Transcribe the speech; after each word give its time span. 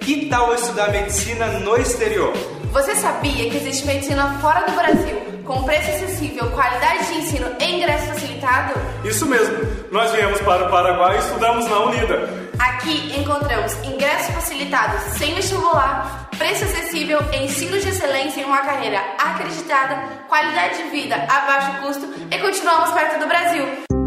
Que 0.00 0.26
tal 0.26 0.54
estudar 0.54 0.90
medicina 0.90 1.46
no 1.60 1.76
exterior? 1.76 2.32
Você 2.72 2.94
sabia 2.96 3.50
que 3.50 3.56
existe 3.56 3.86
medicina 3.86 4.38
fora 4.40 4.66
do 4.66 4.72
Brasil, 4.72 5.16
com 5.44 5.62
preço 5.62 5.90
acessível, 5.90 6.50
qualidade 6.50 7.06
de 7.06 7.18
ensino 7.18 7.46
e 7.60 7.76
ingresso 7.76 8.06
facilitado? 8.06 8.74
Isso 9.04 9.26
mesmo. 9.26 9.56
Nós 9.90 10.10
viemos 10.12 10.40
para 10.40 10.66
o 10.66 10.70
Paraguai 10.70 11.16
e 11.16 11.18
estudamos 11.20 11.66
na 11.66 11.78
Unida. 11.80 12.28
Aqui 12.58 13.12
encontramos 13.18 13.74
ingressos 13.84 14.34
facilitados 14.34 15.02
sem 15.18 15.34
vestibular, 15.34 16.28
preço 16.38 16.64
acessível, 16.64 17.20
ensino 17.32 17.78
de 17.78 17.88
excelência 17.88 18.40
em 18.40 18.44
uma 18.44 18.60
carreira 18.60 19.00
acreditada, 19.18 19.96
qualidade 20.28 20.82
de 20.82 20.90
vida 20.90 21.16
a 21.28 21.40
baixo 21.40 21.82
custo 21.82 22.08
e 22.30 22.38
continuamos 22.38 22.90
perto 22.90 23.20
do 23.20 23.26
Brasil. 23.26 24.01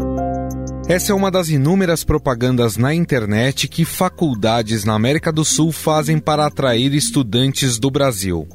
Essa 0.88 1.10
é 1.10 1.14
uma 1.16 1.32
das 1.32 1.48
inúmeras 1.48 2.04
propagandas 2.04 2.76
na 2.76 2.94
internet 2.94 3.66
que 3.66 3.84
faculdades 3.84 4.84
na 4.84 4.94
América 4.94 5.32
do 5.32 5.44
Sul 5.44 5.72
fazem 5.72 6.16
para 6.16 6.46
atrair 6.46 6.94
estudantes 6.94 7.76
do 7.76 7.90
Brasil. 7.90 8.46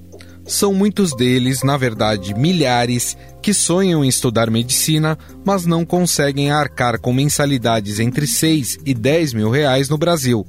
São 0.45 0.73
muitos 0.73 1.13
deles, 1.13 1.61
na 1.61 1.75
verdade, 1.75 2.33
milhares, 2.33 3.17
que 3.41 3.53
sonham 3.53 4.03
em 4.03 4.07
estudar 4.07 4.49
medicina, 4.49 5.17
mas 5.45 5.65
não 5.65 5.83
conseguem 5.83 6.51
arcar 6.51 7.01
com 7.01 7.11
mensalidades 7.11 7.99
entre 7.99 8.25
6 8.25 8.77
e 8.85 8.93
10 8.93 9.33
mil 9.33 9.49
reais 9.49 9.89
no 9.89 9.97
Brasil. 9.97 10.47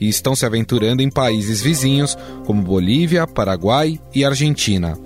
E 0.00 0.08
estão 0.08 0.34
se 0.34 0.44
aventurando 0.44 1.00
em 1.00 1.08
países 1.08 1.62
vizinhos 1.62 2.18
como 2.44 2.60
Bolívia, 2.60 3.24
Paraguai 3.24 4.00
e 4.12 4.24
Argentina. 4.24 4.98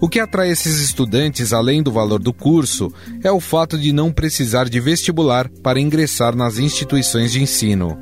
O 0.00 0.08
que 0.08 0.20
atrai 0.20 0.48
esses 0.48 0.80
estudantes, 0.80 1.52
além 1.52 1.82
do 1.82 1.90
valor 1.90 2.20
do 2.20 2.32
curso, 2.32 2.92
é 3.24 3.32
o 3.32 3.40
fato 3.40 3.76
de 3.76 3.92
não 3.92 4.12
precisar 4.12 4.68
de 4.68 4.78
vestibular 4.78 5.48
para 5.60 5.80
ingressar 5.80 6.36
nas 6.36 6.58
instituições 6.58 7.32
de 7.32 7.42
ensino. 7.42 7.98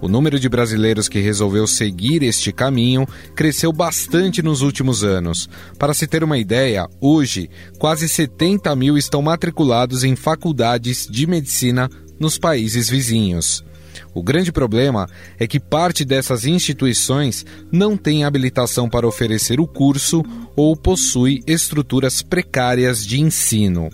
O 0.00 0.06
número 0.06 0.38
de 0.38 0.48
brasileiros 0.48 1.08
que 1.08 1.18
resolveu 1.18 1.66
seguir 1.66 2.22
este 2.22 2.52
caminho 2.52 3.04
cresceu 3.34 3.72
bastante 3.72 4.42
nos 4.42 4.62
últimos 4.62 5.02
anos. 5.02 5.48
Para 5.76 5.92
se 5.92 6.06
ter 6.06 6.22
uma 6.22 6.38
ideia, 6.38 6.88
hoje, 7.00 7.50
quase 7.80 8.08
70 8.08 8.74
mil 8.76 8.96
estão 8.96 9.20
matriculados 9.20 10.04
em 10.04 10.14
faculdades 10.14 11.08
de 11.10 11.26
medicina 11.26 11.90
nos 12.20 12.38
países 12.38 12.88
vizinhos. 12.88 13.64
O 14.12 14.22
grande 14.22 14.50
problema 14.50 15.08
é 15.38 15.46
que 15.46 15.60
parte 15.60 16.04
dessas 16.04 16.44
instituições 16.44 17.46
não 17.70 17.96
tem 17.96 18.24
habilitação 18.24 18.88
para 18.88 19.06
oferecer 19.06 19.60
o 19.60 19.66
curso 19.66 20.22
ou 20.56 20.76
possui 20.76 21.42
estruturas 21.46 22.22
precárias 22.22 23.06
de 23.06 23.20
ensino. 23.20 23.88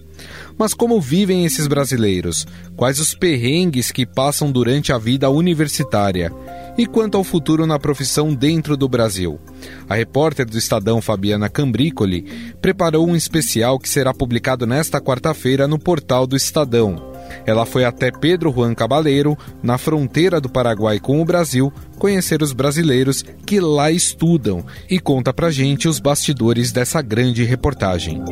Mas 0.59 0.72
como 0.72 1.00
vivem 1.00 1.44
esses 1.44 1.67
brasileiros? 1.67 2.47
Quais 2.75 2.98
os 2.98 3.14
perrengues 3.14 3.91
que 3.91 4.06
passam 4.06 4.50
durante 4.50 4.91
a 4.91 4.98
vida 4.98 5.28
universitária? 5.28 6.33
E 6.78 6.87
quanto 6.87 7.17
ao 7.17 7.25
futuro 7.25 7.67
na 7.67 7.78
profissão 7.78 8.34
dentro 8.34 8.77
do 8.77 8.89
Brasil? 8.89 9.39
A 9.89 9.94
repórter 9.94 10.47
do 10.47 10.56
Estadão 10.56 11.00
Fabiana 11.03 11.48
Cambrícoli 11.48 12.22
preparou 12.61 13.06
um 13.06 13.14
especial 13.17 13.78
que 13.78 13.89
será 13.89 14.14
publicado 14.14 14.67
nesta 14.67 15.00
quarta-feira 15.00 15.69
no 15.69 15.78
portal 15.78 16.27
do 16.27 16.37
Estadão. 16.37 17.16
Ela 17.45 17.67
foi 17.67 17.85
até 17.85 18.11
Pedro 18.11 18.53
Juan 18.53 18.75
Cabaleiro, 18.75 19.37
na 19.63 19.79
fronteira 19.79 20.41
do 20.41 20.49
Paraguai 20.49 20.99
com 20.99 21.21
o 21.21 21.25
Brasil, 21.25 21.73
conhecer 21.99 22.43
os 22.43 22.53
brasileiros 22.53 23.25
que 23.45 23.61
lá 23.61 23.91
estudam 23.91 24.65
e 24.89 24.99
conta 24.99 25.33
pra 25.33 25.51
gente 25.51 25.89
os 25.89 25.99
bastidores 25.99 26.73
dessa 26.73 27.01
grande 27.01 27.45
reportagem. 27.45 28.23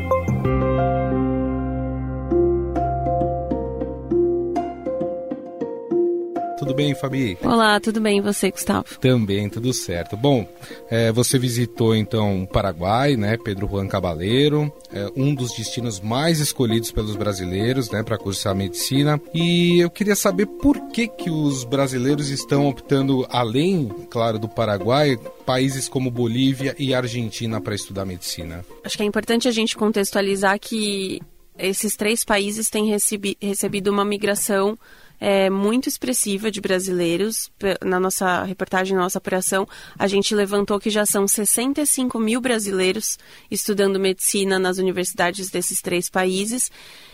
Tudo 6.65 6.77
bem, 6.77 6.95
Fabi? 6.95 7.37
Olá, 7.43 7.79
tudo 7.79 8.01
bem 8.01 8.17
e 8.17 8.20
você, 8.23 8.51
Gustavo? 8.51 8.87
Também, 8.98 9.51
tudo 9.51 9.70
certo. 9.75 10.17
Bom, 10.17 10.48
é, 10.91 11.12
você 11.12 11.39
visitou 11.39 11.95
então 11.95 12.45
o 12.45 12.47
Paraguai, 12.47 13.19
né, 13.19 13.37
Pedro 13.37 13.69
Juan 13.69 13.87
Cabaleiro, 13.87 14.73
é, 14.91 15.12
um 15.15 15.35
dos 15.35 15.53
destinos 15.53 16.01
mais 16.01 16.41
escolhidos 16.41 16.91
pelos 16.91 17.17
brasileiros, 17.17 17.91
né, 17.91 18.03
para 18.03 18.17
cursar 18.17 18.55
medicina. 18.55 19.20
E 19.35 19.79
eu 19.79 19.91
queria 19.91 20.17
saber 20.17 20.47
por 20.47 20.89
que 20.89 21.07
que 21.07 21.29
os 21.29 21.64
brasileiros 21.64 22.30
estão 22.30 22.67
optando, 22.67 23.27
além, 23.29 23.86
claro, 24.08 24.39
do 24.39 24.48
Paraguai, 24.48 25.19
países 25.45 25.86
como 25.86 26.11
Bolívia 26.11 26.74
e 26.79 26.95
Argentina 26.95 27.61
para 27.61 27.74
estudar 27.74 28.07
medicina. 28.07 28.64
Acho 28.83 28.97
que 28.97 29.03
é 29.03 29.07
importante 29.07 29.47
a 29.47 29.53
gente 29.53 29.77
contextualizar 29.77 30.58
que 30.58 31.20
esses 31.58 31.95
três 31.95 32.24
países 32.24 32.70
têm 32.70 32.86
recebi 32.86 33.36
recebido 33.39 33.89
uma 33.89 34.05
migração 34.05 34.79
é, 35.20 35.48
muito 35.48 35.89
expressiva 35.89 36.51
de 36.51 36.61
brasileiros. 36.61 37.51
Na 37.83 37.98
nossa 37.98 38.42
reportagem, 38.45 38.97
na 38.97 39.02
nossa 39.02 39.19
apuração, 39.19 39.67
a 39.98 40.07
gente 40.07 40.35
levantou 40.35 40.79
que 40.79 40.91
já 40.91 41.07
são 41.07 41.27
65 41.27 42.19
mil 42.19 42.41
brasileiros 42.41 43.19
estudando 43.51 44.01
medicina 44.01 44.58
nas 44.58 44.79
universidades 44.79 45.51
desses 45.51 45.80
três 45.80 46.08
países. 46.08 46.70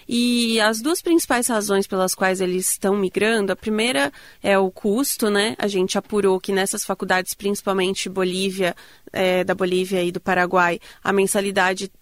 E 0.09 0.61
as 0.61 0.81
duas 0.81 1.01
principais 1.01 1.47
razões 1.47 1.87
pelas 1.87 2.15
quais 2.15 2.41
eles 2.41 2.73
estão 2.73 2.97
migrando, 2.97 3.53
a 3.53 3.57
primeira 3.57 4.13
é 4.43 4.59
o 4.59 4.71
custo, 4.71 5.31
né? 5.31 5.55
A 5.57 5.69
gente 5.69 5.97
apurou 5.97 6.41
que 6.41 6.51
nessas 6.51 6.85
faculdades, 6.85 7.33
principalmente 7.33 8.09
Bolívia, 8.09 8.75
é, 9.13 9.45
da 9.45 9.55
Bolívia 9.55 10.03
e 10.03 10.11
do 10.11 10.21
Paraguai, 10.21 10.81
a 11.05 11.13
mensalidade 11.13 11.93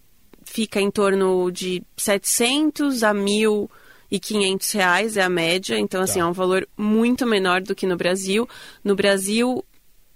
fica 0.42 0.80
em 0.80 0.90
torno 0.90 1.50
de 1.50 1.82
700 1.96 3.02
a 3.02 3.12
1.000 3.12 3.68
e 4.10 4.18
500 4.18 4.72
reais 4.72 5.16
é 5.16 5.22
a 5.22 5.28
média, 5.28 5.78
então 5.78 6.00
assim, 6.00 6.18
tá. 6.18 6.24
é 6.24 6.28
um 6.28 6.32
valor 6.32 6.66
muito 6.76 7.26
menor 7.26 7.60
do 7.60 7.74
que 7.74 7.86
no 7.86 7.96
Brasil. 7.96 8.48
No 8.82 8.96
Brasil, 8.96 9.64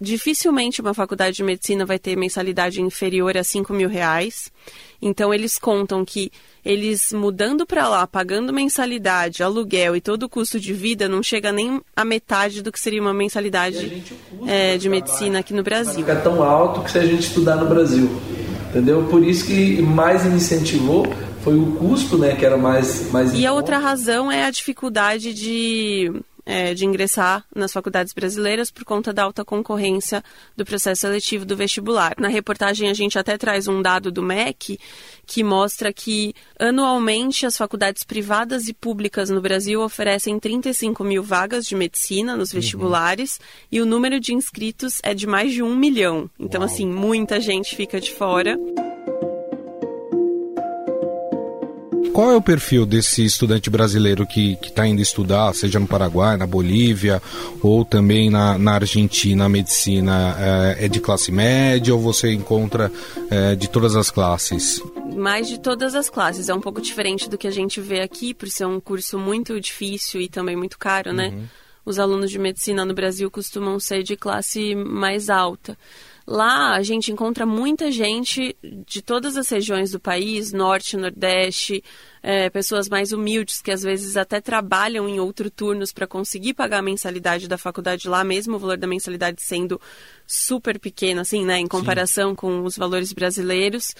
dificilmente 0.00 0.80
uma 0.80 0.92
faculdade 0.92 1.36
de 1.36 1.44
medicina 1.44 1.86
vai 1.86 1.98
ter 1.98 2.16
mensalidade 2.16 2.80
inferior 2.82 3.36
a 3.36 3.44
5 3.44 3.72
mil 3.72 3.88
reais. 3.88 4.50
Então 5.00 5.32
eles 5.32 5.58
contam 5.58 6.04
que 6.04 6.30
eles 6.64 7.12
mudando 7.12 7.66
para 7.66 7.88
lá, 7.88 8.06
pagando 8.06 8.52
mensalidade, 8.52 9.42
aluguel 9.42 9.96
e 9.96 10.00
todo 10.00 10.24
o 10.24 10.28
custo 10.28 10.58
de 10.58 10.72
vida, 10.72 11.08
não 11.08 11.22
chega 11.22 11.52
nem 11.52 11.80
a 11.94 12.04
metade 12.04 12.62
do 12.62 12.72
que 12.72 12.80
seria 12.80 13.00
uma 13.00 13.14
mensalidade 13.14 14.02
é, 14.46 14.76
de 14.76 14.88
medicina 14.88 15.40
aqui 15.40 15.52
no 15.52 15.62
Brasil. 15.62 15.94
Fica 15.94 16.16
tão 16.16 16.42
alto 16.42 16.82
que 16.82 16.90
se 16.90 16.98
a 16.98 17.04
gente 17.04 17.22
estudar 17.22 17.56
no 17.56 17.68
Brasil. 17.68 18.08
Entendeu? 18.70 19.06
Por 19.10 19.22
isso 19.22 19.44
que 19.44 19.82
mais 19.82 20.24
incentivou 20.24 21.04
foi 21.42 21.56
o 21.56 21.72
custo, 21.72 22.16
né, 22.16 22.34
que 22.36 22.44
era 22.44 22.56
mais 22.56 23.10
mais 23.10 23.34
E 23.34 23.46
a 23.46 23.52
outra 23.52 23.78
razão 23.78 24.30
é 24.30 24.44
a 24.44 24.50
dificuldade 24.50 25.34
de 25.34 26.12
é, 26.44 26.74
de 26.74 26.84
ingressar 26.84 27.44
nas 27.54 27.72
faculdades 27.72 28.12
brasileiras 28.12 28.70
por 28.70 28.84
conta 28.84 29.12
da 29.12 29.22
alta 29.22 29.44
concorrência 29.44 30.22
do 30.56 30.64
processo 30.64 31.02
seletivo 31.02 31.44
do 31.44 31.56
vestibular. 31.56 32.14
Na 32.18 32.28
reportagem 32.28 32.88
a 32.88 32.94
gente 32.94 33.18
até 33.18 33.38
traz 33.38 33.68
um 33.68 33.80
dado 33.80 34.10
do 34.10 34.22
MEC 34.22 34.78
que 35.26 35.44
mostra 35.44 35.92
que 35.92 36.34
anualmente 36.58 37.46
as 37.46 37.56
faculdades 37.56 38.02
privadas 38.02 38.68
e 38.68 38.74
públicas 38.74 39.30
no 39.30 39.40
Brasil 39.40 39.80
oferecem 39.82 40.38
35 40.38 41.04
mil 41.04 41.22
vagas 41.22 41.64
de 41.64 41.76
medicina 41.76 42.36
nos 42.36 42.52
uhum. 42.52 42.60
vestibulares 42.60 43.36
uhum. 43.36 43.44
e 43.70 43.80
o 43.80 43.86
número 43.86 44.18
de 44.18 44.34
inscritos 44.34 44.98
é 45.02 45.14
de 45.14 45.26
mais 45.26 45.52
de 45.52 45.62
um 45.62 45.76
milhão. 45.76 46.28
Então, 46.38 46.60
Uau. 46.60 46.70
assim, 46.70 46.86
muita 46.86 47.40
gente 47.40 47.76
fica 47.76 48.00
de 48.00 48.12
fora. 48.12 48.58
Qual 52.12 52.30
é 52.30 52.36
o 52.36 52.42
perfil 52.42 52.84
desse 52.84 53.24
estudante 53.24 53.70
brasileiro 53.70 54.26
que 54.26 54.58
está 54.62 54.86
indo 54.86 55.00
estudar, 55.00 55.54
seja 55.54 55.80
no 55.80 55.86
Paraguai, 55.86 56.36
na 56.36 56.46
Bolívia 56.46 57.22
ou 57.62 57.86
também 57.86 58.28
na, 58.28 58.58
na 58.58 58.74
Argentina, 58.74 59.46
a 59.46 59.48
medicina? 59.48 60.36
É, 60.38 60.84
é, 60.84 60.88
de 60.88 61.00
classe 61.00 61.32
média 61.32 61.94
ou 61.94 62.00
você 62.00 62.32
encontra 62.32 62.92
é, 63.30 63.54
de 63.54 63.68
todas 63.68 63.96
as 63.96 64.10
classes? 64.10 64.82
Mais 65.16 65.48
de 65.48 65.58
todas 65.58 65.94
as 65.94 66.10
classes. 66.10 66.50
É 66.50 66.54
um 66.54 66.60
pouco 66.60 66.82
diferente 66.82 67.30
do 67.30 67.38
que 67.38 67.46
a 67.46 67.50
gente 67.50 67.80
vê 67.80 68.00
aqui, 68.00 68.34
por 68.34 68.48
ser 68.48 68.66
um 68.66 68.78
curso 68.78 69.18
muito 69.18 69.58
difícil 69.58 70.20
e 70.20 70.28
também 70.28 70.54
muito 70.54 70.78
caro, 70.78 71.12
né? 71.12 71.28
Uhum. 71.28 71.44
Os 71.84 71.98
alunos 71.98 72.30
de 72.30 72.38
medicina 72.38 72.84
no 72.84 72.94
Brasil 72.94 73.30
costumam 73.30 73.80
ser 73.80 74.02
de 74.02 74.16
classe 74.16 74.74
mais 74.74 75.30
alta. 75.30 75.76
Lá 76.26 76.74
a 76.74 76.82
gente 76.82 77.10
encontra 77.10 77.44
muita 77.44 77.90
gente 77.90 78.56
de 78.86 79.02
todas 79.02 79.36
as 79.36 79.48
regiões 79.48 79.90
do 79.90 79.98
país, 79.98 80.52
norte, 80.52 80.96
nordeste, 80.96 81.82
é, 82.22 82.48
pessoas 82.48 82.88
mais 82.88 83.12
humildes 83.12 83.60
que 83.60 83.70
às 83.70 83.82
vezes 83.82 84.16
até 84.16 84.40
trabalham 84.40 85.08
em 85.08 85.18
outros 85.18 85.50
turnos 85.54 85.92
para 85.92 86.06
conseguir 86.06 86.54
pagar 86.54 86.78
a 86.78 86.82
mensalidade 86.82 87.48
da 87.48 87.58
faculdade 87.58 88.08
lá, 88.08 88.22
mesmo 88.22 88.54
o 88.54 88.58
valor 88.58 88.76
da 88.76 88.86
mensalidade 88.86 89.42
sendo 89.42 89.80
super 90.26 90.78
pequeno, 90.78 91.20
assim, 91.20 91.44
né, 91.44 91.58
em 91.58 91.66
comparação 91.66 92.30
Sim. 92.30 92.36
com 92.36 92.62
os 92.62 92.76
valores 92.76 93.12
brasileiros. 93.12 93.94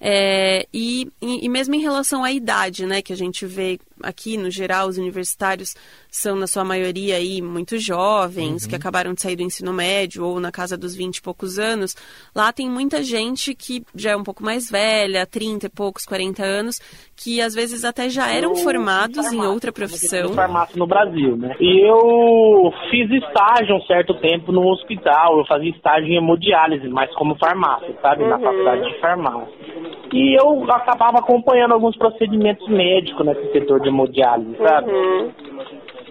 É, 0.00 0.66
e, 0.72 1.08
e 1.20 1.48
mesmo 1.48 1.74
em 1.74 1.80
relação 1.80 2.22
à 2.22 2.30
idade, 2.30 2.86
né, 2.86 3.02
que 3.02 3.12
a 3.12 3.16
gente 3.16 3.46
vê 3.46 3.80
aqui 4.04 4.36
no 4.36 4.50
geral, 4.50 4.88
os 4.88 4.98
universitários 4.98 5.74
são 6.10 6.36
na 6.36 6.46
sua 6.46 6.64
maioria 6.64 7.16
aí 7.16 7.42
muito 7.42 7.78
jovens, 7.78 8.62
uhum. 8.62 8.68
que 8.68 8.76
acabaram 8.76 9.14
de 9.14 9.22
sair 9.22 9.36
do 9.36 9.42
ensino 9.42 9.72
médio 9.72 10.24
ou 10.24 10.38
na 10.38 10.52
casa 10.52 10.76
dos 10.76 10.94
20 10.94 11.16
e 11.16 11.22
poucos 11.22 11.58
anos. 11.58 11.96
Lá 12.34 12.52
tem 12.52 12.68
muita 12.68 13.02
gente 13.02 13.54
que 13.54 13.82
já 13.94 14.12
é 14.12 14.16
um 14.16 14.22
pouco 14.22 14.42
mais 14.42 14.70
velha, 14.70 15.26
30 15.26 15.66
e 15.66 15.68
poucos, 15.68 16.04
40 16.04 16.44
anos, 16.44 16.80
que 17.16 17.40
às 17.40 17.54
vezes 17.54 17.84
até 17.84 18.08
já 18.08 18.30
eram 18.30 18.54
formados 18.56 19.32
em 19.32 19.40
outra 19.40 19.72
profissão. 19.72 20.34
Farmácia 20.34 20.76
no 20.76 20.86
Brasil, 20.86 21.36
né? 21.36 21.56
E 21.60 21.88
eu 21.88 22.72
fiz 22.90 23.10
estágio 23.10 23.76
um 23.76 23.82
certo 23.82 24.14
tempo 24.20 24.52
no 24.52 24.66
hospital, 24.68 25.38
eu 25.38 25.46
fazia 25.46 25.70
estágio 25.70 26.08
em 26.08 26.16
hemodiálise, 26.16 26.88
mas 26.88 27.12
como 27.14 27.36
farmácia, 27.36 27.94
sabe? 28.00 28.24
Na 28.24 28.38
faculdade 28.38 28.82
de 28.82 29.00
farmácia. 29.00 29.54
E 30.12 30.40
eu 30.40 30.62
acabava 30.70 31.18
acompanhando 31.18 31.72
alguns 31.72 31.96
procedimentos 31.96 32.68
médicos 32.68 33.26
nesse 33.26 33.50
setor 33.52 33.80
de 33.80 33.90
hemodiálise, 33.94 34.56
sabe? 34.58 34.90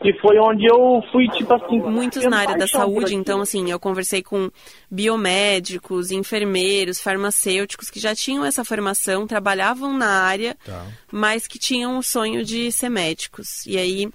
E 0.03 0.19
foi 0.19 0.37
onde 0.37 0.65
eu 0.65 1.01
fui, 1.11 1.27
tipo 1.29 1.53
assim. 1.53 1.79
Muitos 1.79 2.25
na 2.25 2.39
área 2.39 2.57
da 2.57 2.67
saúde, 2.67 3.15
então, 3.15 3.39
assim, 3.39 3.71
eu 3.71 3.79
conversei 3.79 4.21
com 4.21 4.49
biomédicos, 4.91 6.11
enfermeiros, 6.11 7.01
farmacêuticos 7.01 7.89
que 7.89 7.99
já 7.99 8.13
tinham 8.13 8.43
essa 8.43 8.65
formação, 8.65 9.25
trabalhavam 9.25 9.97
na 9.97 10.23
área, 10.23 10.57
tá. 10.65 10.85
mas 11.09 11.47
que 11.47 11.57
tinham 11.57 11.97
o 11.97 12.03
sonho 12.03 12.43
de 12.43 12.69
ser 12.71 12.89
médicos. 12.89 13.65
E 13.65 13.77
aí 13.77 14.09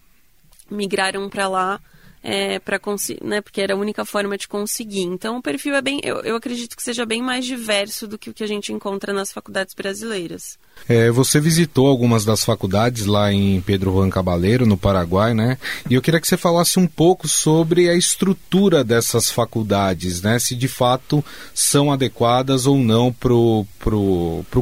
migraram 0.70 1.28
para 1.30 1.48
lá 1.48 1.80
é, 2.22 2.58
para 2.58 2.80
né, 3.22 3.40
porque 3.40 3.60
era 3.60 3.74
a 3.74 3.76
única 3.76 4.04
forma 4.04 4.36
de 4.36 4.48
conseguir. 4.48 5.02
Então 5.02 5.38
o 5.38 5.42
perfil 5.42 5.74
é 5.74 5.82
bem, 5.82 6.00
eu, 6.02 6.16
eu, 6.20 6.36
acredito 6.36 6.76
que 6.76 6.82
seja 6.82 7.04
bem 7.04 7.22
mais 7.22 7.44
diverso 7.44 8.06
do 8.06 8.18
que 8.18 8.30
o 8.30 8.34
que 8.34 8.44
a 8.44 8.46
gente 8.46 8.72
encontra 8.72 9.12
nas 9.12 9.32
faculdades 9.32 9.74
brasileiras. 9.74 10.58
É, 10.88 11.10
você 11.10 11.40
visitou 11.40 11.86
algumas 11.86 12.24
das 12.24 12.44
faculdades 12.44 13.06
lá 13.06 13.32
em 13.32 13.60
Pedro 13.60 13.92
Juan 13.92 14.10
Cabaleiro, 14.10 14.66
no 14.66 14.76
Paraguai, 14.76 15.34
né? 15.34 15.58
E 15.88 15.94
eu 15.94 16.02
queria 16.02 16.20
que 16.20 16.28
você 16.28 16.36
falasse 16.36 16.78
um 16.78 16.86
pouco 16.86 17.26
sobre 17.26 17.88
a 17.88 17.94
estrutura 17.94 18.84
dessas 18.84 19.30
faculdades, 19.30 20.22
né? 20.22 20.38
Se 20.38 20.54
de 20.54 20.68
fato 20.68 21.24
são 21.54 21.92
adequadas 21.92 22.66
ou 22.66 22.78
não 22.78 23.12
para 23.12 23.32
o 23.34 23.66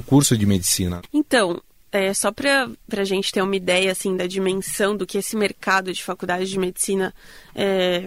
curso 0.07 0.37
de 0.37 0.47
medicina. 0.47 1.03
Então, 1.13 1.61
é, 1.97 2.15
só 2.15 2.31
para 2.31 2.69
a 2.97 3.05
gente 3.05 3.33
ter 3.33 3.43
uma 3.43 3.57
ideia 3.57 3.93
assim 3.93 4.17
da 4.17 4.27
dimensão 4.27 4.97
do 4.97 5.07
que 5.07 5.19
esse 5.19 5.37
mercado 5.37 5.93
de 5.93 6.03
faculdade 6.03 6.49
de 6.49 6.59
medicina 6.59 7.15
é, 7.55 8.05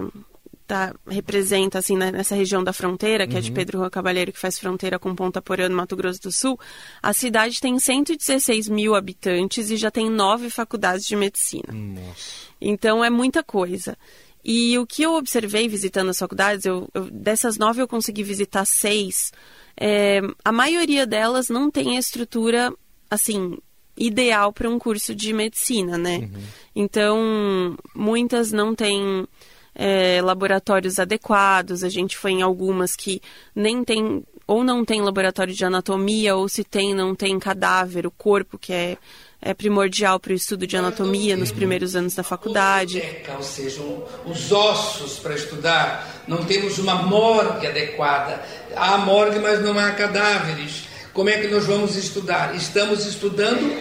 tá, 0.69 0.93
representa 1.07 1.79
assim 1.79 1.97
né, 1.97 2.11
nessa 2.11 2.35
região 2.35 2.63
da 2.63 2.71
fronteira, 2.71 3.25
que 3.25 3.33
uhum. 3.33 3.39
é 3.39 3.41
de 3.41 3.49
uhum. 3.49 3.55
Pedro 3.55 3.79
Rua 3.79 3.89
Cavalheiro, 3.89 4.31
que 4.31 4.39
faz 4.39 4.59
fronteira 4.59 4.99
com 4.99 5.15
Ponta 5.15 5.41
Porã, 5.41 5.67
no 5.67 5.75
Mato 5.75 5.95
Grosso 5.95 6.21
do 6.21 6.31
Sul, 6.31 6.59
a 7.01 7.11
cidade 7.11 7.59
tem 7.59 7.79
116 7.79 8.69
mil 8.69 8.93
habitantes 8.93 9.71
e 9.71 9.75
já 9.75 9.89
tem 9.89 10.11
nove 10.11 10.51
faculdades 10.51 11.07
de 11.07 11.15
medicina. 11.15 11.73
Nossa. 11.73 12.49
Então 12.61 13.03
é 13.03 13.09
muita 13.09 13.43
coisa. 13.43 13.97
E 14.45 14.77
o 14.77 14.85
que 14.85 15.01
eu 15.01 15.15
observei 15.15 15.67
visitando 15.67 16.09
as 16.09 16.19
faculdades, 16.19 16.65
eu, 16.65 16.87
eu 16.93 17.09
dessas 17.09 17.57
nove 17.57 17.81
eu 17.81 17.87
consegui 17.87 18.21
visitar 18.21 18.63
seis. 18.63 19.31
É, 19.75 20.21
a 20.45 20.51
maioria 20.51 21.07
delas 21.07 21.49
não 21.49 21.71
tem 21.71 21.97
a 21.97 21.99
estrutura 21.99 22.71
assim 23.09 23.57
ideal 23.99 24.53
para 24.53 24.69
um 24.69 24.79
curso 24.79 25.13
de 25.13 25.33
medicina, 25.33 25.97
né? 25.97 26.19
Uhum. 26.19 26.41
Então, 26.75 27.77
muitas 27.93 28.51
não 28.51 28.73
têm 28.73 29.27
é, 29.75 30.21
laboratórios 30.21 30.97
adequados. 30.97 31.83
A 31.83 31.89
gente 31.89 32.17
foi 32.17 32.31
em 32.31 32.41
algumas 32.41 32.95
que 32.95 33.21
nem 33.53 33.83
tem 33.83 34.23
ou 34.49 34.63
não 34.63 34.83
tem 34.83 34.99
laboratório 34.99 35.53
de 35.53 35.63
anatomia, 35.63 36.35
ou 36.35 36.49
se 36.49 36.63
tem, 36.63 36.95
não 36.95 37.13
tem 37.13 37.37
cadáver, 37.37 38.07
o 38.07 38.09
corpo, 38.09 38.57
que 38.57 38.73
é, 38.73 38.97
é 39.39 39.53
primordial 39.53 40.19
para 40.19 40.31
o 40.31 40.35
estudo 40.35 40.65
de 40.65 40.75
anatomia 40.75 41.37
nos 41.37 41.51
primeiros 41.51 41.95
anos 41.95 42.15
da 42.15 42.23
faculdade. 42.23 42.99
Ou 43.37 43.43
seja, 43.43 43.79
os 44.25 44.51
ossos 44.51 45.19
para 45.19 45.35
estudar. 45.35 46.23
Não 46.27 46.43
temos 46.45 46.79
uma 46.79 46.95
morgue 46.95 47.67
adequada. 47.67 48.43
Há 48.75 48.97
morgue, 48.97 49.37
mas 49.37 49.61
não 49.63 49.77
há 49.77 49.91
cadáveres. 49.91 50.88
Como 51.19 51.29
é 51.29 51.37
que 51.37 51.49
nós 51.49 51.65
vamos 51.65 51.97
estudar? 51.97 52.55
Estamos 52.55 53.05
estudando 53.05 53.75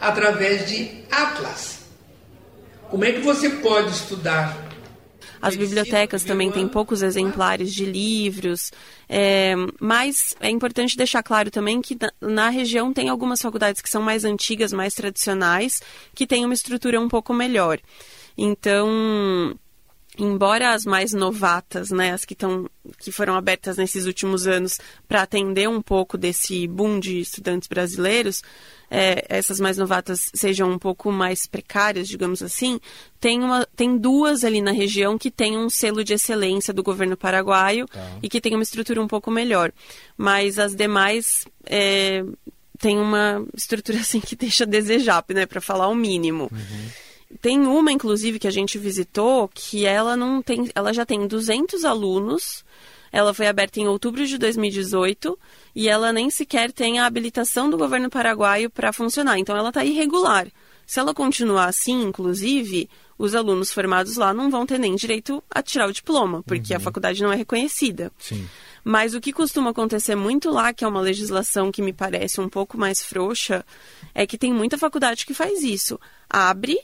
através 0.00 0.68
de 0.68 0.90
Atlas. 1.08 1.78
Como 2.90 3.04
é 3.04 3.12
que 3.12 3.20
você 3.20 3.48
pode 3.50 3.92
estudar? 3.92 4.68
As 5.40 5.54
bibliotecas 5.54 6.24
também 6.24 6.50
têm 6.50 6.66
poucos 6.66 7.00
exemplares 7.00 7.72
de 7.72 7.84
livros, 7.84 8.72
é, 9.08 9.54
mas 9.80 10.34
é 10.40 10.50
importante 10.50 10.96
deixar 10.96 11.22
claro 11.22 11.52
também 11.52 11.80
que 11.80 11.96
na, 12.00 12.12
na, 12.20 12.48
região 12.48 12.92
tem 12.92 13.08
algumas 13.08 13.40
faculdades 13.40 13.80
que 13.80 13.88
são 13.88 14.02
mais 14.02 14.24
antigas, 14.24 14.72
mais 14.72 14.92
tradicionais, 14.92 15.80
que 16.16 16.26
têm 16.26 16.44
uma 16.44 16.52
estrutura 16.52 17.00
um 17.00 17.08
pouco 17.08 17.32
melhor. 17.32 17.78
Então, 18.36 19.56
embora 20.22 20.72
as 20.72 20.84
mais 20.84 21.12
novatas, 21.12 21.90
né, 21.90 22.12
as 22.12 22.24
que, 22.24 22.34
tão, 22.34 22.70
que 22.98 23.10
foram 23.10 23.34
abertas 23.34 23.76
nesses 23.76 24.06
últimos 24.06 24.46
anos 24.46 24.78
para 25.08 25.22
atender 25.22 25.68
um 25.68 25.82
pouco 25.82 26.16
desse 26.16 26.68
boom 26.68 27.00
de 27.00 27.20
estudantes 27.20 27.68
brasileiros, 27.68 28.40
é, 28.88 29.24
essas 29.28 29.58
mais 29.58 29.76
novatas 29.76 30.30
sejam 30.32 30.70
um 30.70 30.78
pouco 30.78 31.10
mais 31.10 31.44
precárias, 31.46 32.06
digamos 32.06 32.40
assim, 32.40 32.78
tem, 33.18 33.42
uma, 33.42 33.66
tem 33.74 33.98
duas 33.98 34.44
ali 34.44 34.60
na 34.60 34.70
região 34.70 35.18
que 35.18 35.30
têm 35.30 35.58
um 35.58 35.68
selo 35.68 36.04
de 36.04 36.14
excelência 36.14 36.72
do 36.72 36.84
governo 36.84 37.16
paraguaio 37.16 37.88
tá. 37.88 38.18
e 38.22 38.28
que 38.28 38.40
tem 38.40 38.54
uma 38.54 38.62
estrutura 38.62 39.02
um 39.02 39.08
pouco 39.08 39.30
melhor. 39.30 39.72
Mas 40.16 40.58
as 40.58 40.76
demais 40.76 41.46
é, 41.66 42.22
têm 42.78 42.98
uma 42.98 43.44
estrutura 43.56 43.98
assim 44.00 44.20
que 44.20 44.36
deixa 44.36 44.62
a 44.62 44.68
desejar, 44.68 45.24
né, 45.30 45.46
para 45.46 45.60
falar 45.60 45.88
o 45.88 45.96
mínimo. 45.96 46.48
Uhum. 46.52 46.88
Tem 47.40 47.60
uma, 47.60 47.90
inclusive, 47.92 48.38
que 48.38 48.46
a 48.46 48.52
gente 48.52 48.78
visitou, 48.78 49.48
que 49.52 49.86
ela 49.86 50.16
não 50.16 50.42
tem, 50.42 50.68
ela 50.74 50.92
já 50.92 51.06
tem 51.06 51.26
200 51.26 51.84
alunos. 51.84 52.64
Ela 53.10 53.34
foi 53.34 53.46
aberta 53.46 53.78
em 53.78 53.86
outubro 53.86 54.26
de 54.26 54.38
2018 54.38 55.38
e 55.74 55.88
ela 55.88 56.12
nem 56.12 56.30
sequer 56.30 56.72
tem 56.72 56.98
a 56.98 57.06
habilitação 57.06 57.68
do 57.68 57.76
governo 57.76 58.08
paraguaio 58.08 58.70
para 58.70 58.92
funcionar. 58.92 59.38
Então 59.38 59.56
ela 59.56 59.68
está 59.68 59.84
irregular. 59.84 60.48
Se 60.86 60.98
ela 60.98 61.14
continuar 61.14 61.66
assim, 61.66 62.02
inclusive, 62.02 62.88
os 63.18 63.34
alunos 63.34 63.72
formados 63.72 64.16
lá 64.16 64.32
não 64.32 64.50
vão 64.50 64.66
ter 64.66 64.78
nem 64.78 64.94
direito 64.94 65.42
a 65.50 65.62
tirar 65.62 65.88
o 65.88 65.92
diploma, 65.92 66.42
porque 66.42 66.72
uhum. 66.72 66.76
a 66.78 66.80
faculdade 66.80 67.22
não 67.22 67.32
é 67.32 67.36
reconhecida. 67.36 68.10
Sim. 68.18 68.48
Mas 68.84 69.14
o 69.14 69.20
que 69.20 69.32
costuma 69.32 69.70
acontecer 69.70 70.16
muito 70.16 70.50
lá, 70.50 70.72
que 70.72 70.84
é 70.84 70.88
uma 70.88 71.00
legislação 71.00 71.70
que 71.70 71.80
me 71.80 71.92
parece 71.92 72.40
um 72.40 72.48
pouco 72.48 72.76
mais 72.76 73.02
frouxa, 73.02 73.64
é 74.14 74.26
que 74.26 74.36
tem 74.36 74.52
muita 74.52 74.76
faculdade 74.76 75.24
que 75.24 75.34
faz 75.34 75.62
isso. 75.62 76.00
Abre 76.28 76.78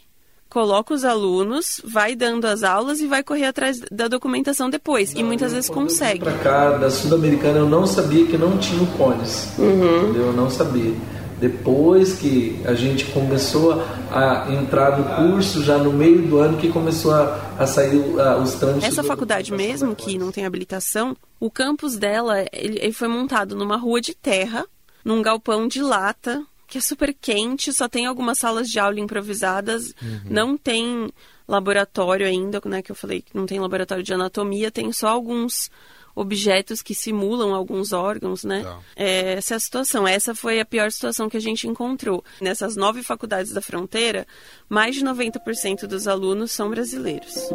coloca 0.49 0.95
os 0.95 1.05
alunos, 1.05 1.81
vai 1.85 2.15
dando 2.15 2.47
as 2.47 2.63
aulas 2.63 3.01
e 3.01 3.07
vai 3.07 3.23
correr 3.23 3.47
atrás 3.47 3.81
da 3.91 4.09
documentação 4.09 4.71
depois. 4.71 5.13
Não, 5.13 5.21
e 5.21 5.25
muitas 5.25 5.53
vezes 5.53 5.69
consegue. 5.69 6.21
Para 6.21 6.39
cá, 6.39 6.71
da 6.73 6.91
Sul-Americana, 6.91 7.59
eu 7.59 7.69
não 7.69 7.87
sabia 7.87 8.27
que 8.27 8.39
não 8.39 8.57
tinha 8.59 8.83
o 8.83 8.87
CONES. 8.99 9.53
Uhum. 9.59 10.15
Eu 10.15 10.33
não 10.33 10.51
sabia. 10.51 10.95
Depois 11.41 12.15
que 12.15 12.61
a 12.65 12.75
gente 12.75 13.05
começou 13.07 13.81
a 14.11 14.49
entrar 14.51 14.99
no 14.99 15.05
curso, 15.31 15.63
já 15.63 15.79
no 15.79 15.93
meio 15.93 16.23
do 16.23 16.39
ano 16.39 16.59
que 16.59 16.69
começou 16.69 17.13
a, 17.13 17.55
a 17.57 17.67
sair 17.67 18.03
a, 18.21 18.39
os 18.39 18.55
trânsitos. 18.55 18.89
Essa 18.89 19.05
faculdade 19.05 19.53
mesmo, 19.53 19.95
que 19.95 20.19
não 20.19 20.33
tem 20.33 20.45
habilitação, 20.45 21.17
o 21.39 21.49
campus 21.49 21.97
dela 21.97 22.41
ele, 22.53 22.81
ele 22.81 22.93
foi 22.93 23.07
montado 23.07 23.55
numa 23.55 23.77
rua 23.77 24.01
de 24.01 24.15
terra, 24.15 24.67
num 25.05 25.23
galpão 25.23 25.69
de 25.69 25.81
lata, 25.81 26.43
que 26.69 26.79
é 26.79 26.81
super 26.81 27.15
quente, 27.15 27.73
só 27.73 27.89
tem 27.89 28.07
algumas 28.07 28.39
salas 28.39 28.69
de 28.69 28.79
aula 28.79 29.01
improvisadas, 29.01 29.95
uhum. 30.03 30.21
não 30.29 30.57
tem 30.57 31.11
laboratório 31.49 32.27
ainda, 32.27 32.61
né, 32.67 32.83
que 32.83 32.93
eu 32.93 32.97
falei 32.97 33.23
que 33.23 33.35
não 33.35 33.47
tem 33.47 33.59
laboratório 33.59 34.05
de 34.05 34.13
anatomia, 34.13 34.71
tem 34.71 34.93
só 34.93 35.09
alguns 35.09 35.71
objetos 36.15 36.83
que 36.83 36.95
simulam 36.95 37.55
alguns 37.55 37.93
órgãos, 37.93 38.43
né? 38.43 38.65
Tá. 38.65 38.81
É, 38.97 39.35
essa 39.35 39.55
é 39.55 39.57
a 39.57 39.61
situação. 39.61 40.07
Essa 40.07 40.35
foi 40.35 40.59
a 40.59 40.65
pior 40.65 40.91
situação 40.91 41.29
que 41.29 41.37
a 41.37 41.41
gente 41.41 41.69
encontrou. 41.69 42.25
Nessas 42.41 42.75
nove 42.75 43.05
faculdades 43.05 43.53
da 43.53 43.61
fronteira, 43.61 44.27
mais 44.69 44.97
de 44.97 45.05
90% 45.05 45.87
dos 45.87 46.09
alunos 46.09 46.51
são 46.51 46.71
brasileiros. 46.71 47.49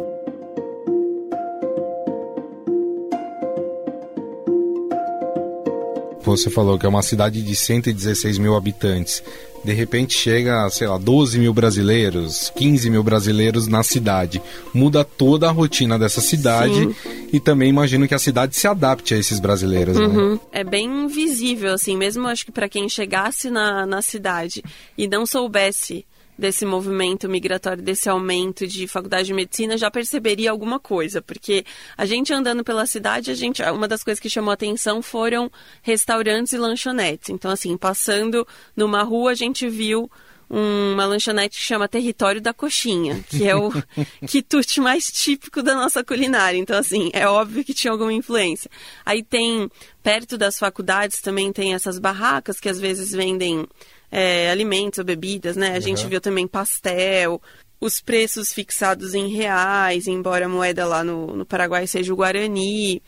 Você 6.24 6.50
falou 6.50 6.78
que 6.78 6.86
é 6.86 6.88
uma 6.88 7.02
cidade 7.02 7.42
de 7.42 7.54
116 7.54 8.38
mil 8.38 8.56
habitantes. 8.56 9.22
De 9.64 9.72
repente 9.72 10.12
chega, 10.14 10.68
sei 10.68 10.86
lá, 10.86 10.98
12 10.98 11.38
mil 11.38 11.54
brasileiros, 11.54 12.52
15 12.54 12.90
mil 12.90 13.02
brasileiros 13.02 13.66
na 13.66 13.82
cidade. 13.82 14.42
Muda 14.74 15.02
toda 15.04 15.48
a 15.48 15.52
rotina 15.52 15.98
dessa 15.98 16.20
cidade 16.20 16.74
Sim. 16.74 16.94
e 17.32 17.40
também 17.40 17.70
imagino 17.70 18.06
que 18.06 18.14
a 18.14 18.18
cidade 18.18 18.56
se 18.56 18.66
adapte 18.66 19.14
a 19.14 19.18
esses 19.18 19.40
brasileiros. 19.40 19.96
Né? 19.96 20.06
Uhum. 20.06 20.32
Né? 20.32 20.40
É 20.52 20.64
bem 20.64 21.06
visível, 21.06 21.72
assim, 21.72 21.96
mesmo 21.96 22.26
acho 22.26 22.44
que 22.44 22.52
para 22.52 22.68
quem 22.68 22.88
chegasse 22.90 23.48
na, 23.48 23.86
na 23.86 24.02
cidade 24.02 24.62
e 24.98 25.08
não 25.08 25.24
soubesse 25.24 26.04
desse 26.38 26.64
movimento 26.66 27.28
migratório, 27.28 27.82
desse 27.82 28.08
aumento 28.08 28.66
de 28.66 28.86
faculdade 28.86 29.26
de 29.26 29.34
medicina, 29.34 29.78
já 29.78 29.90
perceberia 29.90 30.50
alguma 30.50 30.78
coisa, 30.80 31.22
porque 31.22 31.64
a 31.96 32.04
gente 32.04 32.32
andando 32.32 32.64
pela 32.64 32.86
cidade, 32.86 33.30
a 33.30 33.34
gente, 33.34 33.62
uma 33.62 33.88
das 33.88 34.02
coisas 34.02 34.20
que 34.20 34.28
chamou 34.28 34.52
atenção 34.52 35.00
foram 35.00 35.50
restaurantes 35.82 36.52
e 36.52 36.58
lanchonetes. 36.58 37.30
Então, 37.30 37.50
assim, 37.50 37.76
passando 37.76 38.46
numa 38.76 39.02
rua, 39.02 39.30
a 39.30 39.34
gente 39.34 39.68
viu 39.68 40.10
uma 40.48 41.06
lanchonete 41.06 41.58
que 41.58 41.64
chama 41.64 41.88
Território 41.88 42.40
da 42.40 42.52
Coxinha, 42.52 43.24
que 43.28 43.48
é 43.48 43.56
o 43.56 43.72
quitute 44.26 44.80
mais 44.80 45.10
típico 45.10 45.62
da 45.62 45.74
nossa 45.74 46.04
culinária. 46.04 46.58
Então, 46.58 46.78
assim, 46.78 47.10
é 47.12 47.26
óbvio 47.26 47.64
que 47.64 47.74
tinha 47.74 47.90
alguma 47.90 48.12
influência. 48.12 48.70
Aí 49.04 49.22
tem, 49.22 49.70
perto 50.02 50.36
das 50.36 50.58
faculdades, 50.58 51.20
também 51.20 51.52
tem 51.52 51.74
essas 51.74 51.98
barracas 51.98 52.60
que 52.60 52.68
às 52.68 52.78
vezes 52.78 53.10
vendem 53.12 53.66
é, 54.14 54.48
alimentos 54.48 55.00
ou 55.00 55.04
bebidas, 55.04 55.56
né? 55.56 55.70
A 55.70 55.74
uhum. 55.74 55.80
gente 55.80 56.06
viu 56.06 56.20
também 56.20 56.46
pastel, 56.46 57.42
os 57.80 58.00
preços 58.00 58.52
fixados 58.52 59.12
em 59.12 59.26
reais, 59.26 60.06
embora 60.06 60.46
a 60.46 60.48
moeda 60.48 60.86
lá 60.86 61.02
no, 61.02 61.36
no 61.36 61.44
Paraguai 61.44 61.84
seja 61.88 62.12
o 62.12 62.16
Guarani. 62.16 63.02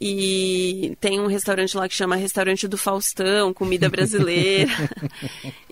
E 0.00 0.96
tem 0.98 1.20
um 1.20 1.28
restaurante 1.28 1.76
lá 1.76 1.88
que 1.88 1.94
chama 1.94 2.16
Restaurante 2.16 2.66
do 2.66 2.76
Faustão, 2.76 3.54
comida 3.54 3.86
brasileira. 3.88 4.72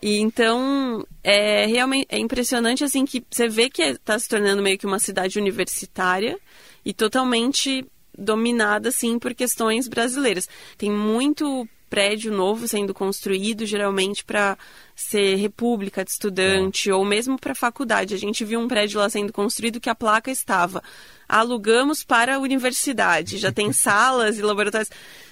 e 0.01 0.19
então 0.19 1.05
é 1.25 1.67
realmente 1.67 2.07
é 2.09 2.19
impressionante 2.19 2.85
assim 2.85 3.05
que 3.05 3.25
você 3.29 3.49
vê 3.49 3.69
que 3.69 3.83
está 3.83 4.17
se 4.17 4.29
tornando 4.29 4.63
meio 4.63 4.79
que 4.79 4.87
uma 4.87 5.01
cidade 5.01 5.41
universitária 5.41 6.39
e 6.85 6.93
totalmente 6.93 7.85
dominada 8.17 8.91
assim 8.91 9.19
por 9.19 9.35
questões 9.35 9.89
brasileiras. 9.89 10.49
Tem 10.77 10.91
muito 10.91 11.67
prédio 11.89 12.33
novo 12.33 12.69
sendo 12.69 12.93
construído, 12.93 13.67
geralmente 13.67 14.25
para 14.25 14.57
ser 14.95 15.37
república 15.37 16.05
de 16.05 16.11
estudante 16.11 16.91
é. 16.91 16.95
ou 16.95 17.05
mesmo 17.05 17.39
para 17.39 17.55
faculdade. 17.55 18.15
A 18.15 18.19
gente 18.19 18.45
viu 18.45 18.61
um 18.61 18.69
prédio 18.69 19.01
lá 19.01 19.09
sendo 19.09 19.33
construído 19.33 19.81
que 19.81 19.91
a 19.91 19.95
placa 19.95 20.31
estava 20.31 20.83
alugamos 21.29 22.03
para 22.03 22.37
a 22.37 22.39
universidade. 22.39 23.39
Já 23.39 23.53
tem 23.53 23.71
salas 23.73 24.39
e 24.39 24.43
laboratórios. 24.43 24.91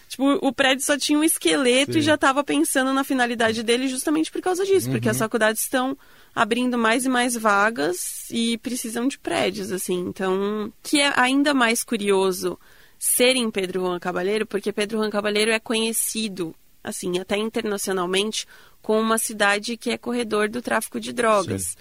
Tipo, 0.08 0.38
o 0.40 0.52
prédio 0.52 0.84
só 0.84 0.96
tinha 0.96 1.18
um 1.18 1.25
esqueleto 1.25 1.94
Sim. 1.94 1.98
e 1.98 2.02
já 2.02 2.14
estava 2.14 2.44
pensando 2.44 2.92
na 2.92 3.02
finalidade 3.02 3.62
dele 3.62 3.88
justamente 3.88 4.30
por 4.30 4.40
causa 4.40 4.64
disso, 4.64 4.86
uhum. 4.86 4.92
porque 4.92 5.08
as 5.08 5.16
uhum. 5.16 5.25
faculdades 5.25 5.62
estão 5.62 5.98
abrindo 6.34 6.78
mais 6.78 7.04
e 7.04 7.08
mais 7.08 7.34
vagas 7.34 8.30
e 8.30 8.56
precisam 8.58 9.08
de 9.08 9.18
prédios, 9.18 9.72
assim. 9.72 9.98
Então, 9.98 10.72
que 10.82 11.00
é 11.00 11.12
ainda 11.16 11.52
mais 11.52 11.82
curioso 11.82 12.58
ser 12.98 13.36
em 13.36 13.50
Pedro 13.50 13.80
Juan 13.80 13.98
Cabalheiro, 13.98 14.46
porque 14.46 14.72
Pedro 14.72 14.98
Juan 14.98 15.10
Cabalheiro 15.10 15.50
é 15.50 15.58
conhecido, 15.58 16.54
assim, 16.82 17.18
até 17.18 17.36
internacionalmente, 17.36 18.46
como 18.80 19.00
uma 19.00 19.18
cidade 19.18 19.76
que 19.76 19.90
é 19.90 19.98
corredor 19.98 20.48
do 20.48 20.62
tráfico 20.62 21.00
de 21.00 21.12
drogas. 21.12 21.76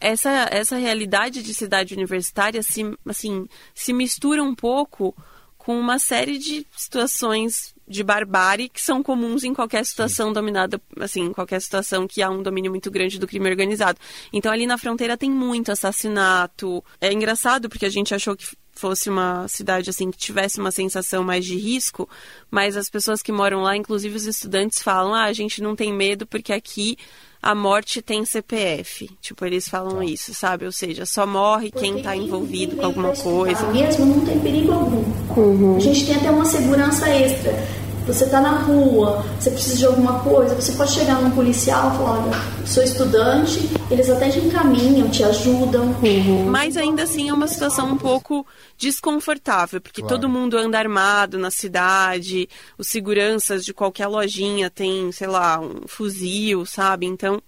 Essa, 0.00 0.48
essa 0.50 0.76
realidade 0.76 1.42
de 1.42 1.52
cidade 1.52 1.94
universitária 1.94 2.62
se, 2.62 2.82
assim, 3.06 3.46
se 3.74 3.92
mistura 3.92 4.42
um 4.42 4.54
pouco 4.54 5.14
com 5.58 5.78
uma 5.78 5.98
série 5.98 6.38
de 6.38 6.64
situações 6.76 7.74
de 7.88 8.02
barbárie 8.02 8.68
que 8.68 8.80
são 8.80 9.02
comuns 9.02 9.44
em 9.44 9.52
qualquer 9.52 9.84
situação 9.84 10.28
Sim. 10.28 10.34
dominada, 10.34 10.80
assim, 11.00 11.22
em 11.22 11.32
qualquer 11.32 11.60
situação 11.60 12.06
que 12.06 12.22
há 12.22 12.30
um 12.30 12.42
domínio 12.42 12.70
muito 12.70 12.90
grande 12.90 13.18
do 13.18 13.26
crime 13.26 13.50
organizado. 13.50 13.98
Então 14.32 14.52
ali 14.52 14.64
na 14.64 14.78
fronteira 14.78 15.16
tem 15.16 15.30
muito 15.30 15.70
assassinato. 15.70 16.84
É 17.00 17.12
engraçado 17.12 17.68
porque 17.68 17.84
a 17.84 17.90
gente 17.90 18.14
achou 18.14 18.36
que 18.36 18.46
fosse 18.80 19.08
uma 19.08 19.46
cidade 19.48 19.90
assim 19.90 20.10
que 20.10 20.18
tivesse 20.18 20.58
uma 20.60 20.70
sensação 20.70 21.22
mais 21.22 21.44
de 21.44 21.56
risco, 21.56 22.08
mas 22.50 22.76
as 22.76 22.88
pessoas 22.88 23.22
que 23.22 23.32
moram 23.32 23.62
lá, 23.62 23.76
inclusive 23.76 24.16
os 24.16 24.26
estudantes, 24.26 24.82
falam: 24.82 25.14
ah, 25.14 25.24
a 25.24 25.32
gente 25.32 25.62
não 25.62 25.74
tem 25.74 25.92
medo 25.92 26.26
porque 26.26 26.52
aqui 26.52 26.96
a 27.42 27.54
morte 27.54 28.02
tem 28.02 28.24
CPF. 28.24 29.08
Tipo, 29.20 29.44
eles 29.44 29.68
falam 29.68 29.98
tá. 29.98 30.04
isso, 30.04 30.34
sabe? 30.34 30.64
Ou 30.64 30.72
seja, 30.72 31.06
só 31.06 31.26
morre 31.26 31.70
porque 31.70 31.86
quem 31.86 31.98
está 31.98 32.16
envolvido 32.16 32.76
com 32.76 32.86
alguma 32.86 33.12
coisa. 33.14 33.66
Mesmo 33.70 34.06
não 34.06 34.20
tem 34.24 34.40
perigo 34.40 34.72
algum. 34.72 35.04
Uhum. 35.36 35.76
A 35.76 35.80
gente 35.80 36.06
tem 36.06 36.16
até 36.16 36.30
uma 36.30 36.44
segurança 36.44 37.08
extra 37.08 37.85
você 38.06 38.24
está 38.24 38.40
na 38.40 38.52
rua, 38.60 39.24
você 39.38 39.50
precisa 39.50 39.76
de 39.76 39.86
alguma 39.86 40.20
coisa, 40.20 40.54
você 40.54 40.72
pode 40.72 40.92
chegar 40.92 41.20
num 41.20 41.30
policial 41.30 41.92
e 41.92 41.96
falar, 41.96 42.24
olha, 42.24 42.66
sou 42.66 42.82
estudante, 42.82 43.68
eles 43.90 44.08
até 44.08 44.28
te 44.28 44.38
encaminham, 44.38 45.08
te 45.10 45.24
ajudam. 45.24 45.94
Uhum. 46.02 46.46
Mas 46.46 46.76
ainda 46.76 47.02
assim 47.02 47.28
é 47.28 47.32
uma 47.32 47.48
situação 47.48 47.90
um 47.90 47.98
pouco 47.98 48.46
desconfortável, 48.78 49.80
porque 49.80 50.02
claro. 50.02 50.16
todo 50.16 50.28
mundo 50.28 50.56
anda 50.56 50.78
armado 50.78 51.38
na 51.38 51.50
cidade, 51.50 52.48
os 52.78 52.86
seguranças 52.86 53.64
de 53.64 53.74
qualquer 53.74 54.06
lojinha 54.06 54.70
tem, 54.70 55.10
sei 55.10 55.26
lá, 55.26 55.60
um 55.60 55.86
fuzil, 55.86 56.64
sabe? 56.64 57.06
Então 57.06 57.42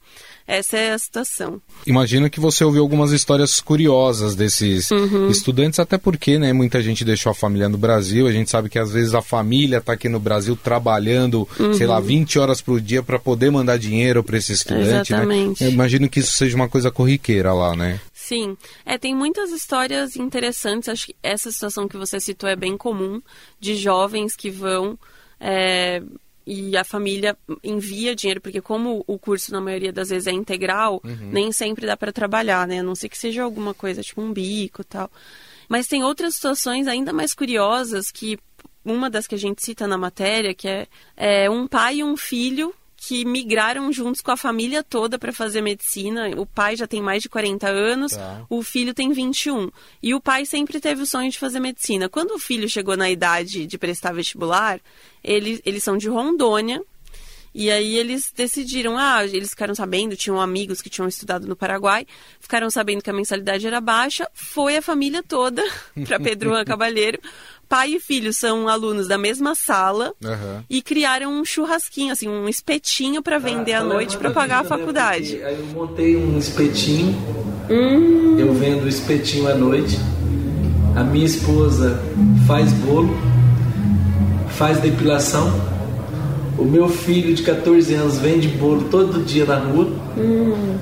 essa 0.49 0.79
é 0.79 0.95
a 0.95 0.99
situação. 0.99 1.61
Imagino 1.87 2.31
que 2.31 2.41
você 2.41 2.65
ouviu 2.65 2.81
algumas 2.81 3.13
histórias 3.13 3.61
curiosas 3.61 4.35
desses 4.35 4.91
uhum. 4.91 5.29
estudantes, 5.29 5.79
até 5.79 5.99
porque, 5.99 6.39
né, 6.39 6.55
muita 6.55 6.81
gente 6.81 7.05
deixou 7.05 7.31
a 7.31 7.35
família 7.35 7.69
no 7.69 7.77
Brasil. 7.77 8.27
A 8.27 8.33
gente 8.33 8.51
sabe 8.51 8.71
que 8.71 8.79
às 8.79 8.91
vezes 8.91 9.15
a 9.15 9.21
família 9.21 9.77
está 9.77 9.93
aqui 9.93 10.09
no 10.09 10.19
Brasil 10.19 10.57
trabalhando, 10.57 11.47
uhum. 11.61 11.75
sei 11.75 11.87
lá, 11.87 12.01
20 12.01 12.39
horas 12.39 12.63
por 12.63 12.81
dia 12.81 13.03
para 13.03 13.19
poder 13.19 13.51
mandar 13.51 13.79
dinheiro 13.79 14.25
para 14.25 14.39
esse 14.39 14.55
estudante, 14.55 15.13
né? 15.13 15.19
Exatamente. 15.19 15.63
né? 15.63 15.69
Eu 15.69 15.73
imagino 15.75 16.09
que 16.09 16.21
isso 16.21 16.33
seja 16.33 16.57
uma 16.57 16.69
coisa 16.69 16.91
corriqueira 16.91 17.53
lá, 17.53 17.77
né? 17.77 18.01
Sim, 18.15 18.57
é, 18.87 18.97
tem 18.97 19.15
muitas 19.15 19.51
histórias 19.51 20.17
interessantes. 20.17 20.89
Acho 20.89 21.09
que 21.09 21.17
essa 21.23 21.53
situação 21.53 21.87
que 21.87 21.99
você 21.99 22.19
citou 22.19 22.49
é 22.49 22.57
bem 22.57 22.75
comum 22.75 23.21
de 23.61 23.77
jovens 23.77 24.35
que 24.35 24.51
vão 24.51 24.99
é, 25.39 26.03
e 26.49 26.79
a 26.79 26.83
família 26.83 27.37
envia 27.63 28.17
dinheiro, 28.17 28.41
porque 28.41 28.63
como 28.63 29.05
o 29.07 29.19
curso 29.19 29.53
na 29.53 29.61
maioria 29.61 29.93
das 29.93 30.09
vezes 30.09 30.27
é 30.27 30.33
integral, 30.33 30.99
uhum. 31.05 31.29
nem 31.31 31.53
sempre 31.53 31.87
dá 31.87 31.95
para 31.95 32.11
trabalhar, 32.11 32.67
né? 32.67 32.81
A 32.81 32.83
não 32.83 32.95
ser 32.95 33.11
que 33.11 33.19
seja 33.19 33.43
alguma 33.43 33.75
coisa 33.75 34.03
tipo 34.03 34.23
um 34.23 34.33
bico 34.33 34.83
tal. 34.83 35.11
Mas 35.69 35.87
tem 35.87 36.03
outras 36.03 36.37
situações 36.37 36.89
ainda 36.89 37.13
mais 37.13 37.35
curiosas 37.35 38.11
que 38.11 38.39
uma 38.83 39.11
das 39.11 39.27
que 39.27 39.35
a 39.35 39.39
gente 39.39 39.63
cita 39.63 39.87
na 39.87 39.99
matéria, 39.99 40.55
que 40.55 40.67
é, 40.67 40.89
é 41.15 41.51
um 41.51 41.67
pai 41.67 41.97
e 41.97 42.05
um 42.05 42.17
filho 42.17 42.75
que 43.01 43.25
migraram 43.25 43.93
juntos 43.93 44.21
com 44.21 44.33
a 44.33 44.37
família 44.37 44.83
toda 44.83 45.21
para 45.21 45.33
fazer 45.33 45.63
medicina. 45.63 46.31
O 46.37 46.45
pai 46.45 46.75
já 46.75 46.85
tem 46.85 47.01
mais 47.01 47.23
de 47.23 47.29
40 47.29 47.69
anos, 47.69 48.13
tá. 48.13 48.45
o 48.51 48.61
filho 48.61 48.93
tem 48.93 49.13
21. 49.13 49.71
E 50.03 50.15
o 50.15 50.21
pai 50.21 50.45
sempre 50.45 50.81
teve 50.81 51.03
o 51.03 51.07
sonho 51.07 51.31
de 51.31 51.39
fazer 51.39 51.61
medicina. 51.61 52.09
Quando 52.09 52.33
o 52.33 52.41
filho 52.41 52.69
chegou 52.69 52.97
na 52.97 53.09
idade 53.09 53.67
de 53.67 53.79
prestar 53.79 54.13
vestibular, 54.13 54.81
eles, 55.23 55.63
eles 55.65 55.85
são 55.85 55.97
de 55.97 56.09
Rondônia. 56.09 56.83
E 57.55 57.71
aí 57.71 57.97
eles 57.97 58.33
decidiram, 58.35 58.99
ah, 58.99 59.25
eles 59.25 59.51
ficaram 59.51 59.75
sabendo, 59.75 60.17
tinham 60.17 60.41
amigos 60.41 60.83
que 60.83 60.91
tinham 60.91 61.09
estudado 61.09 61.47
no 61.47 61.57
Paraguai, 61.57 62.07
ficaram 62.39 62.69
sabendo 62.69 63.03
que 63.03 63.11
a 63.11 63.13
mensalidade 63.13 63.67
era 63.67 63.81
baixa, 63.81 64.29
foi 64.35 64.77
a 64.77 64.83
família 64.83 65.23
toda 65.23 65.65
para 66.07 66.21
Pedro 66.21 66.51
Juan 66.51 66.65
Cabalheiro 66.65 67.19
pai 67.69 67.95
e 67.95 68.01
filho 68.01 68.33
são 68.33 68.67
alunos 68.69 69.07
da 69.07 69.19
mesma 69.19 69.55
sala 69.55 70.15
uhum. 70.25 70.63
e 70.69 70.81
criaram 70.81 71.33
um 71.33 71.45
churrasquinho, 71.45 72.13
assim, 72.13 72.29
um 72.29 72.49
espetinho 72.49 73.23
para 73.23 73.39
vender 73.39 73.75
ah, 73.75 73.81
à 73.81 73.85
noite 73.85 74.17
para 74.17 74.31
pagar 74.31 74.61
a 74.61 74.63
né? 74.63 74.69
faculdade. 74.69 75.43
Aí 75.43 75.55
eu 75.55 75.67
montei 75.67 76.17
um 76.17 76.39
espetinho, 76.39 77.15
hum. 77.69 78.39
eu 78.39 78.53
vendo 78.55 78.89
espetinho 78.89 79.49
à 79.49 79.55
noite. 79.55 79.99
A 80.97 81.05
minha 81.05 81.27
esposa 81.27 82.03
faz 82.47 82.73
bolo, 82.73 83.17
faz 84.57 84.79
depilação. 84.79 85.49
O 86.59 86.65
meu 86.65 86.89
filho 86.89 87.35
de 87.35 87.43
14 87.43 87.95
anos 87.95 88.19
vende 88.19 88.49
bolo 88.49 88.89
todo 88.91 89.23
dia 89.23 89.45
na 89.45 89.59
rua. 89.59 89.93
Hum. 90.17 90.77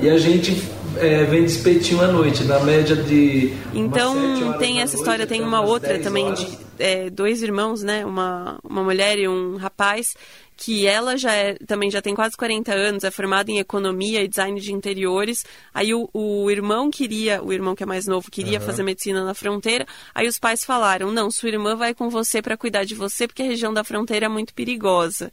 E 0.00 0.08
a 0.10 0.18
gente 0.18 0.75
é, 1.00 1.24
vende 1.24 1.50
espetinho 1.50 2.00
à 2.00 2.06
noite, 2.08 2.44
na 2.44 2.60
média 2.60 2.96
de. 2.96 3.52
Então 3.74 4.54
tem 4.58 4.80
essa 4.80 4.96
história, 4.96 5.26
tem 5.26 5.42
uma 5.42 5.60
outra 5.60 5.98
também 5.98 6.26
horas. 6.26 6.40
de 6.40 6.58
é, 6.78 7.10
dois 7.10 7.42
irmãos, 7.42 7.82
né? 7.82 8.04
Uma, 8.04 8.58
uma 8.62 8.82
mulher 8.82 9.18
e 9.18 9.28
um 9.28 9.56
rapaz 9.56 10.14
que 10.56 10.86
ela 10.86 11.16
já 11.16 11.32
é, 11.32 11.54
também 11.66 11.90
já 11.90 12.00
tem 12.00 12.14
quase 12.14 12.36
40 12.36 12.72
anos, 12.72 13.04
é 13.04 13.10
formada 13.10 13.50
em 13.50 13.58
economia 13.58 14.22
e 14.22 14.28
design 14.28 14.58
de 14.58 14.72
interiores. 14.72 15.44
Aí 15.74 15.92
o, 15.92 16.08
o 16.12 16.50
irmão 16.50 16.90
queria, 16.90 17.42
o 17.42 17.52
irmão 17.52 17.74
que 17.74 17.82
é 17.82 17.86
mais 17.86 18.06
novo, 18.06 18.30
queria 18.30 18.58
uhum. 18.58 18.64
fazer 18.64 18.82
medicina 18.82 19.24
na 19.24 19.34
fronteira. 19.34 19.86
Aí 20.14 20.26
os 20.26 20.38
pais 20.38 20.64
falaram: 20.64 21.12
"Não, 21.12 21.30
sua 21.30 21.50
irmã 21.50 21.76
vai 21.76 21.94
com 21.94 22.08
você 22.08 22.40
para 22.40 22.56
cuidar 22.56 22.84
de 22.84 22.94
você, 22.94 23.26
porque 23.26 23.42
a 23.42 23.46
região 23.46 23.74
da 23.74 23.84
fronteira 23.84 24.26
é 24.26 24.28
muito 24.28 24.54
perigosa". 24.54 25.30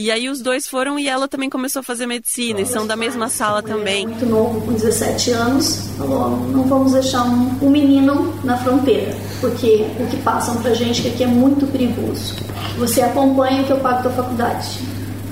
E 0.00 0.12
aí 0.12 0.28
os 0.28 0.40
dois 0.40 0.68
foram 0.68 0.96
e 0.96 1.08
ela 1.08 1.26
também 1.26 1.50
começou 1.50 1.80
a 1.80 1.82
fazer 1.82 2.06
medicina, 2.06 2.60
e 2.60 2.66
são 2.66 2.86
da 2.86 2.94
mesma 2.94 3.28
sala 3.28 3.60
também. 3.60 4.06
Muito 4.06 4.26
novo, 4.26 4.60
com 4.60 4.72
17 4.72 5.32
anos, 5.32 5.88
falou, 5.98 6.38
não 6.52 6.62
vamos 6.68 6.92
deixar 6.92 7.24
um, 7.24 7.58
um 7.60 7.68
menino 7.68 8.32
na 8.44 8.56
fronteira, 8.58 9.12
porque 9.40 9.84
o 9.98 10.06
que 10.06 10.16
passam 10.18 10.62
pra 10.62 10.72
gente 10.72 11.02
que 11.02 11.08
aqui 11.08 11.24
é 11.24 11.26
muito 11.26 11.66
perigoso. 11.66 12.36
Você 12.78 13.02
acompanha 13.02 13.64
que 13.64 13.72
eu 13.72 13.80
pago 13.80 14.02
tua 14.02 14.12
faculdade. 14.12 14.57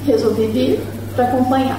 Resolvi 0.07 0.47
vir 0.49 0.81
para 1.15 1.25
acompanhar. 1.25 1.79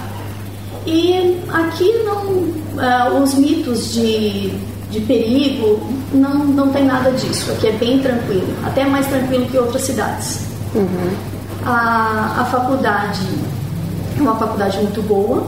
E 0.85 1.41
aqui 1.49 1.91
não, 2.05 2.23
uh, 2.23 3.21
os 3.21 3.33
mitos 3.35 3.93
de, 3.93 4.51
de 4.89 5.01
perigo 5.01 5.81
não, 6.13 6.45
não 6.45 6.69
tem 6.69 6.85
nada 6.85 7.11
disso. 7.11 7.51
Aqui 7.51 7.67
é 7.67 7.71
bem 7.73 7.99
tranquilo, 7.99 8.47
até 8.65 8.85
mais 8.85 9.05
tranquilo 9.07 9.45
que 9.47 9.57
outras 9.57 9.81
cidades. 9.81 10.47
Uhum. 10.73 11.11
A, 11.65 12.41
a 12.41 12.45
faculdade 12.45 13.27
é 14.17 14.21
uma 14.21 14.35
faculdade 14.35 14.77
muito 14.77 15.01
boa. 15.01 15.45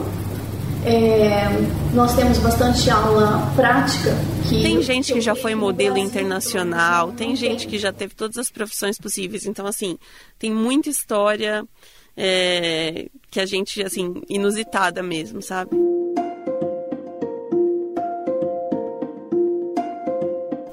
É, 0.84 1.48
nós 1.94 2.14
temos 2.14 2.38
bastante 2.38 2.90
aula 2.90 3.52
prática. 3.54 4.14
Que 4.48 4.62
tem 4.62 4.82
gente 4.82 5.12
que 5.12 5.20
já 5.20 5.34
foi 5.34 5.54
modelo 5.54 5.98
internacional, 5.98 7.12
tem 7.12 7.36
gente 7.36 7.66
que 7.66 7.78
já 7.78 7.92
teve 7.92 8.14
todas 8.14 8.38
as 8.38 8.50
profissões 8.50 8.98
possíveis. 8.98 9.46
Então, 9.46 9.66
assim, 9.66 9.98
tem 10.38 10.50
muita 10.50 10.88
história 10.88 11.64
é, 12.16 13.08
que 13.30 13.40
a 13.40 13.46
gente, 13.46 13.82
assim, 13.82 14.22
inusitada 14.28 15.02
mesmo, 15.02 15.42
sabe? 15.42 15.76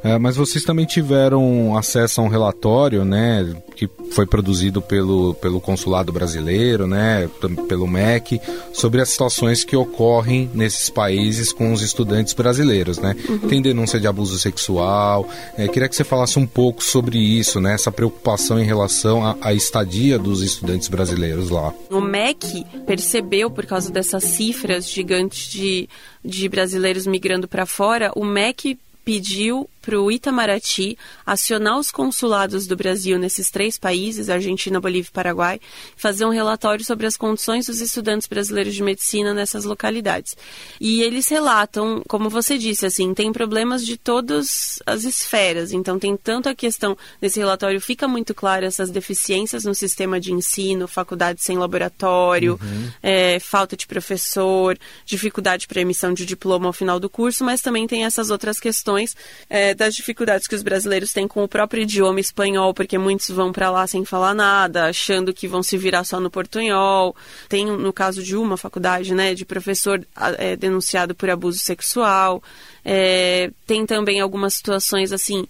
É, 0.07 0.17
mas 0.17 0.37
vocês 0.37 0.63
também 0.63 0.85
tiveram 0.85 1.75
acesso 1.75 2.21
a 2.21 2.23
um 2.23 2.29
relatório, 2.29 3.03
né, 3.03 3.45
que 3.75 3.89
foi 4.11 4.25
produzido 4.25 4.81
pelo, 4.81 5.33
pelo 5.33 5.59
consulado 5.59 6.13
brasileiro, 6.13 6.87
né, 6.87 7.29
pelo 7.67 7.85
MEC, 7.85 8.39
sobre 8.71 9.01
as 9.01 9.09
situações 9.09 9.65
que 9.65 9.75
ocorrem 9.75 10.49
nesses 10.53 10.89
países 10.89 11.51
com 11.51 11.73
os 11.73 11.81
estudantes 11.81 12.33
brasileiros, 12.33 12.97
né? 12.99 13.17
Uhum. 13.27 13.49
Tem 13.49 13.61
denúncia 13.61 13.99
de 13.99 14.07
abuso 14.07 14.39
sexual. 14.39 15.29
É, 15.57 15.67
queria 15.67 15.89
que 15.89 15.95
você 15.95 16.05
falasse 16.05 16.39
um 16.39 16.47
pouco 16.47 16.81
sobre 16.81 17.17
isso, 17.17 17.59
né, 17.59 17.73
essa 17.73 17.91
preocupação 17.91 18.57
em 18.57 18.65
relação 18.65 19.35
à, 19.41 19.53
estadia 19.53 20.17
dos 20.17 20.41
estudantes 20.41 20.87
brasileiros 20.87 21.49
lá. 21.49 21.73
O 21.89 21.99
MEC 21.99 22.65
percebeu 22.85 23.51
por 23.51 23.65
causa 23.65 23.91
dessas 23.91 24.23
cifras 24.23 24.89
gigantes 24.89 25.51
de, 25.51 25.89
de 26.23 26.47
brasileiros 26.47 27.05
migrando 27.05 27.45
para 27.45 27.65
fora, 27.65 28.09
o 28.15 28.23
MEC 28.23 28.79
pediu 29.03 29.69
para 29.87 30.01
o 30.01 30.11
Itamaraty 30.11 30.97
acionar 31.25 31.79
os 31.79 31.89
consulados 31.91 32.67
do 32.67 32.75
Brasil 32.75 33.17
nesses 33.17 33.49
três 33.49 33.77
países, 33.77 34.29
Argentina, 34.29 34.81
Bolívia 34.81 35.07
e 35.07 35.13
Paraguai, 35.13 35.61
fazer 35.95 36.25
um 36.25 36.29
relatório 36.29 36.83
sobre 36.83 37.07
as 37.07 37.15
condições 37.15 37.67
dos 37.67 37.79
estudantes 37.79 38.27
brasileiros 38.27 38.75
de 38.75 38.83
medicina 38.83 39.33
nessas 39.33 39.63
localidades. 39.63 40.35
E 40.81 41.01
eles 41.01 41.29
relatam, 41.29 42.03
como 42.05 42.29
você 42.29 42.57
disse, 42.57 42.85
assim, 42.85 43.13
tem 43.13 43.31
problemas 43.31 43.85
de 43.85 43.95
todas 43.95 44.79
as 44.85 45.05
esferas. 45.05 45.71
Então 45.71 45.97
tem 45.97 46.17
tanto 46.17 46.49
a 46.49 46.55
questão 46.55 46.97
nesse 47.21 47.39
relatório 47.39 47.79
fica 47.79 48.09
muito 48.09 48.35
claro 48.35 48.65
essas 48.65 48.89
deficiências 48.89 49.63
no 49.63 49.73
sistema 49.73 50.19
de 50.19 50.33
ensino, 50.33 50.85
faculdade 50.85 51.41
sem 51.41 51.57
laboratório, 51.57 52.59
uhum. 52.61 52.91
é, 53.01 53.39
falta 53.39 53.77
de 53.77 53.87
professor, 53.87 54.77
dificuldade 55.05 55.65
para 55.65 55.79
emissão 55.79 56.13
de 56.13 56.25
diploma 56.25 56.67
ao 56.67 56.73
final 56.73 56.99
do 56.99 57.09
curso, 57.09 57.45
mas 57.45 57.61
também 57.61 57.87
tem 57.87 58.03
essas 58.03 58.29
outras 58.29 58.59
questões 58.59 59.15
é, 59.49 59.76
das 59.77 59.95
dificuldades 59.95 60.47
que 60.47 60.55
os 60.55 60.63
brasileiros 60.63 61.13
têm 61.13 61.27
com 61.27 61.43
o 61.43 61.47
próprio 61.47 61.83
idioma 61.83 62.19
espanhol, 62.19 62.73
porque 62.73 62.97
muitos 62.97 63.29
vão 63.29 63.53
para 63.53 63.71
lá 63.71 63.85
sem 63.87 64.03
falar 64.03 64.33
nada, 64.33 64.89
achando 64.89 65.33
que 65.33 65.47
vão 65.47 65.63
se 65.63 65.77
virar 65.77 66.03
só 66.03 66.19
no 66.19 66.29
portunhol. 66.29 67.15
Tem, 67.47 67.65
no 67.65 67.93
caso 67.93 68.21
de 68.21 68.35
uma 68.35 68.57
faculdade, 68.57 69.13
né, 69.13 69.33
de 69.33 69.45
professor 69.45 70.05
é, 70.37 70.55
denunciado 70.55 71.15
por 71.15 71.29
abuso 71.29 71.59
sexual. 71.59 72.43
É, 72.83 73.51
tem 73.65 73.85
também 73.85 74.19
algumas 74.19 74.55
situações 74.55 75.13
assim. 75.13 75.47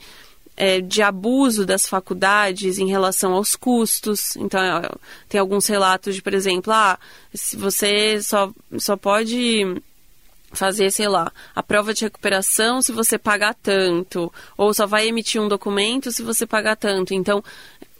É, 0.59 0.81
de 0.81 1.03
abuso 1.03 1.67
das 1.67 1.85
faculdades 1.85 2.79
em 2.79 2.89
relação 2.89 3.33
aos 3.33 3.55
custos. 3.55 4.35
Então, 4.37 4.59
é, 4.59 4.89
tem 5.29 5.39
alguns 5.39 5.67
relatos 5.67 6.15
de, 6.15 6.21
por 6.23 6.33
exemplo, 6.33 6.73
ah, 6.73 6.97
se 7.31 7.55
você 7.55 8.19
só, 8.23 8.51
só 8.79 8.97
pode 8.97 9.79
fazer, 10.51 10.91
sei 10.91 11.07
lá, 11.07 11.31
a 11.55 11.61
prova 11.61 11.93
de 11.93 12.05
recuperação 12.05 12.81
se 12.81 12.91
você 12.91 13.17
pagar 13.17 13.53
tanto, 13.53 14.31
ou 14.57 14.73
só 14.73 14.85
vai 14.85 15.07
emitir 15.07 15.41
um 15.41 15.47
documento 15.47 16.11
se 16.11 16.23
você 16.23 16.45
pagar 16.45 16.75
tanto. 16.75 17.13
Então, 17.13 17.43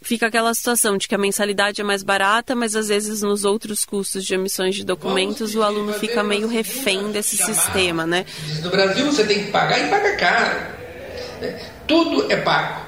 fica 0.00 0.26
aquela 0.26 0.52
situação 0.54 0.96
de 0.96 1.08
que 1.08 1.14
a 1.14 1.18
mensalidade 1.18 1.80
é 1.80 1.84
mais 1.84 2.02
barata, 2.02 2.54
mas 2.54 2.74
às 2.74 2.88
vezes 2.88 3.22
nos 3.22 3.44
outros 3.44 3.84
custos 3.84 4.24
de 4.24 4.34
emissões 4.34 4.74
de 4.74 4.84
documentos 4.84 5.54
o 5.54 5.62
aluno 5.62 5.92
fica 5.92 6.22
meio 6.22 6.48
refém 6.48 7.10
desse 7.10 7.36
sistema, 7.36 8.06
né? 8.06 8.24
No 8.62 8.70
Brasil 8.70 9.06
você 9.06 9.24
tem 9.24 9.44
que 9.44 9.50
pagar 9.50 9.78
e 9.78 9.90
paga 9.90 10.16
caro. 10.16 10.58
Né? 11.40 11.60
Tudo 11.86 12.30
é 12.30 12.36
pago. 12.36 12.86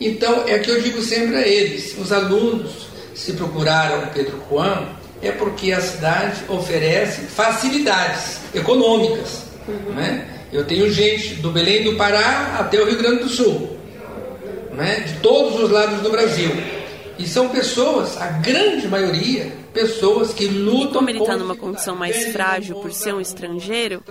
Então, 0.00 0.46
é 0.46 0.56
o 0.56 0.62
que 0.62 0.70
eu 0.70 0.82
digo 0.82 1.00
sempre 1.02 1.36
a 1.36 1.46
eles, 1.46 1.96
os 1.98 2.12
alunos, 2.12 2.88
se 3.14 3.32
procuraram 3.34 4.08
Pedro 4.08 4.42
Juan, 4.50 4.88
é 5.26 5.32
porque 5.32 5.72
a 5.72 5.80
cidade 5.80 6.42
oferece 6.48 7.22
facilidades 7.22 8.40
econômicas. 8.54 9.44
Uhum. 9.66 9.94
Né? 9.94 10.28
Eu 10.52 10.64
tenho 10.64 10.90
gente 10.92 11.34
do 11.36 11.50
Belém 11.50 11.82
do 11.82 11.96
Pará 11.96 12.56
até 12.60 12.80
o 12.80 12.86
Rio 12.86 12.98
Grande 12.98 13.24
do 13.24 13.28
Sul, 13.28 13.76
né? 14.72 15.00
de 15.06 15.14
todos 15.20 15.60
os 15.60 15.70
lados 15.70 16.00
do 16.00 16.10
Brasil. 16.10 16.50
E 17.18 17.26
são 17.26 17.48
pessoas, 17.48 18.20
a 18.20 18.26
grande 18.26 18.88
maioria, 18.88 19.52
pessoas 19.74 20.32
que 20.32 20.46
lutam. 20.46 20.94
Como 20.94 21.10
ele 21.10 21.18
está 21.18 21.36
numa 21.36 21.56
condição 21.56 21.96
mais 21.96 22.32
frágil 22.32 22.76
por 22.76 22.92
ser 22.92 23.12
um 23.12 23.20
estrangeiro, 23.20 24.02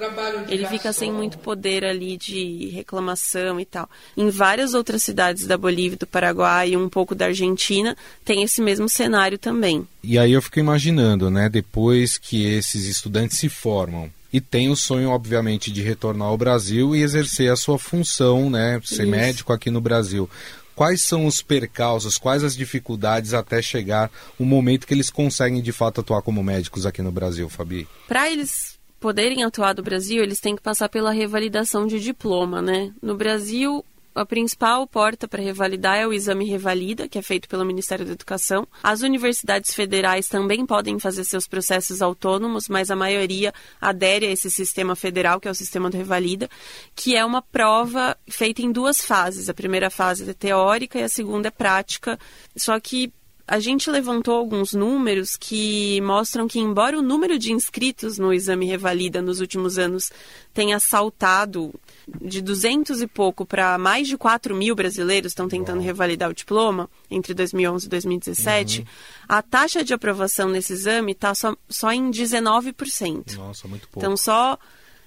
ele 0.49 0.67
fica 0.67 0.91
sem 0.93 1.11
muito 1.11 1.39
poder 1.39 1.85
ali 1.85 2.17
de 2.17 2.69
reclamação 2.69 3.59
e 3.59 3.65
tal. 3.65 3.89
Em 4.15 4.29
várias 4.29 4.73
outras 4.73 5.01
cidades 5.01 5.47
da 5.47 5.57
Bolívia, 5.57 5.97
do 5.97 6.05
Paraguai 6.05 6.71
e 6.71 6.77
um 6.77 6.89
pouco 6.89 7.15
da 7.15 7.25
Argentina, 7.27 7.97
tem 8.25 8.43
esse 8.43 8.61
mesmo 8.61 8.89
cenário 8.89 9.37
também. 9.37 9.87
E 10.03 10.19
aí 10.19 10.33
eu 10.33 10.41
fico 10.41 10.59
imaginando, 10.59 11.31
né, 11.31 11.47
depois 11.49 12.17
que 12.17 12.45
esses 12.45 12.85
estudantes 12.85 13.37
se 13.37 13.47
formam, 13.47 14.11
e 14.33 14.41
tem 14.41 14.69
o 14.69 14.75
sonho, 14.75 15.11
obviamente, 15.11 15.71
de 15.71 15.83
retornar 15.83 16.27
ao 16.27 16.37
Brasil 16.37 16.95
e 16.95 17.03
exercer 17.03 17.51
a 17.51 17.55
sua 17.55 17.77
função, 17.77 18.49
né, 18.49 18.81
ser 18.83 19.03
Isso. 19.03 19.11
médico 19.11 19.53
aqui 19.53 19.69
no 19.69 19.79
Brasil. 19.79 20.27
Quais 20.75 21.01
são 21.01 21.25
os 21.25 21.41
percalços, 21.41 22.17
quais 22.17 22.43
as 22.43 22.55
dificuldades 22.55 23.33
até 23.33 23.61
chegar 23.61 24.11
o 24.39 24.45
momento 24.45 24.87
que 24.87 24.93
eles 24.93 25.09
conseguem 25.09 25.61
de 25.61 25.71
fato 25.71 26.01
atuar 26.01 26.21
como 26.21 26.43
médicos 26.43 26.85
aqui 26.85 27.01
no 27.01 27.11
Brasil, 27.11 27.47
Fabi? 27.49 27.87
Para 28.07 28.29
eles 28.29 28.79
poderem 28.99 29.43
atuar 29.43 29.75
no 29.75 29.83
Brasil, 29.83 30.23
eles 30.23 30.39
têm 30.39 30.55
que 30.55 30.61
passar 30.61 30.89
pela 30.89 31.11
revalidação 31.11 31.85
de 31.85 31.99
diploma, 31.99 32.61
né? 32.61 32.93
No 33.01 33.15
Brasil, 33.15 33.83
a 34.15 34.25
principal 34.25 34.85
porta 34.87 35.27
para 35.27 35.41
revalidar 35.41 35.97
é 35.97 36.07
o 36.07 36.13
exame 36.13 36.45
Revalida, 36.45 37.07
que 37.07 37.17
é 37.17 37.21
feito 37.21 37.47
pelo 37.47 37.65
Ministério 37.65 38.05
da 38.05 38.11
Educação. 38.11 38.67
As 38.81 39.01
universidades 39.01 39.73
federais 39.73 40.27
também 40.27 40.65
podem 40.65 40.99
fazer 40.99 41.23
seus 41.23 41.47
processos 41.47 42.01
autônomos, 42.01 42.67
mas 42.69 42.91
a 42.91 42.95
maioria 42.95 43.53
adere 43.81 44.27
a 44.27 44.31
esse 44.31 44.51
sistema 44.51 44.95
federal, 44.95 45.39
que 45.39 45.47
é 45.47 45.51
o 45.51 45.55
sistema 45.55 45.89
do 45.89 45.97
Revalida, 45.97 46.49
que 46.95 47.15
é 47.15 47.25
uma 47.25 47.41
prova 47.41 48.15
feita 48.29 48.61
em 48.61 48.71
duas 48.71 49.01
fases. 49.03 49.49
A 49.49 49.53
primeira 49.53 49.89
fase 49.89 50.29
é 50.29 50.33
teórica 50.33 50.99
e 50.99 51.03
a 51.03 51.09
segunda 51.09 51.47
é 51.47 51.51
prática. 51.51 52.19
Só 52.55 52.79
que 52.79 53.11
a 53.45 53.59
gente 53.59 53.91
levantou 53.91 54.35
alguns 54.35 54.73
números 54.73 55.35
que 55.35 55.99
mostram 56.01 56.47
que, 56.47 56.59
embora 56.59 56.97
o 56.97 57.01
número 57.01 57.37
de 57.37 57.51
inscritos 57.51 58.17
no 58.17 58.33
exame 58.33 58.65
Revalida 58.65 59.21
nos 59.21 59.41
últimos 59.41 59.77
anos 59.77 60.11
tenha 60.53 60.79
saltado 60.79 61.73
de 62.21 62.41
200 62.41 63.01
e 63.01 63.07
pouco 63.07 63.45
para 63.45 63.77
mais 63.77 64.07
de 64.07 64.17
4 64.17 64.55
mil 64.55 64.73
brasileiros 64.75 65.31
estão 65.31 65.49
tentando 65.49 65.77
Uau. 65.77 65.85
revalidar 65.85 66.29
o 66.29 66.33
diploma 66.33 66.89
entre 67.11 67.33
2011 67.33 67.85
e 67.85 67.89
2017, 67.89 68.79
uhum. 68.79 68.85
a 69.27 69.41
taxa 69.41 69.83
de 69.83 69.93
aprovação 69.93 70.49
nesse 70.49 70.71
exame 70.71 71.11
está 71.11 71.35
só, 71.35 71.55
só 71.67 71.91
em 71.91 72.09
19%. 72.09 73.35
Nossa, 73.35 73.67
muito 73.67 73.89
pouco. 73.89 73.99
Então, 73.99 74.15
só 74.15 74.57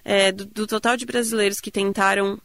é, 0.05 0.31
do, 0.31 0.45
do 0.45 0.67
total 0.67 0.97
de 0.97 1.07
brasileiros 1.07 1.59
que 1.59 1.71
tentaram 1.71 2.39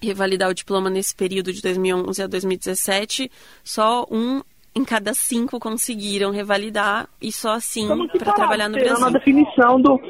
revalidar 0.00 0.50
o 0.50 0.54
diploma 0.54 0.90
nesse 0.90 1.14
período 1.14 1.52
de 1.52 1.62
2011 1.62 2.22
a 2.22 2.26
2017, 2.26 3.30
só 3.64 4.06
um 4.10 4.42
em 4.74 4.84
cada 4.84 5.12
cinco 5.12 5.60
conseguiram 5.60 6.30
revalidar 6.30 7.06
e 7.20 7.30
só 7.30 7.50
assim 7.50 7.86
para 8.18 8.32
trabalhar 8.32 8.68
no 8.68 8.78
Brasil. 8.78 9.00
na 9.00 9.10
definição 9.10 9.78
do, 9.78 10.00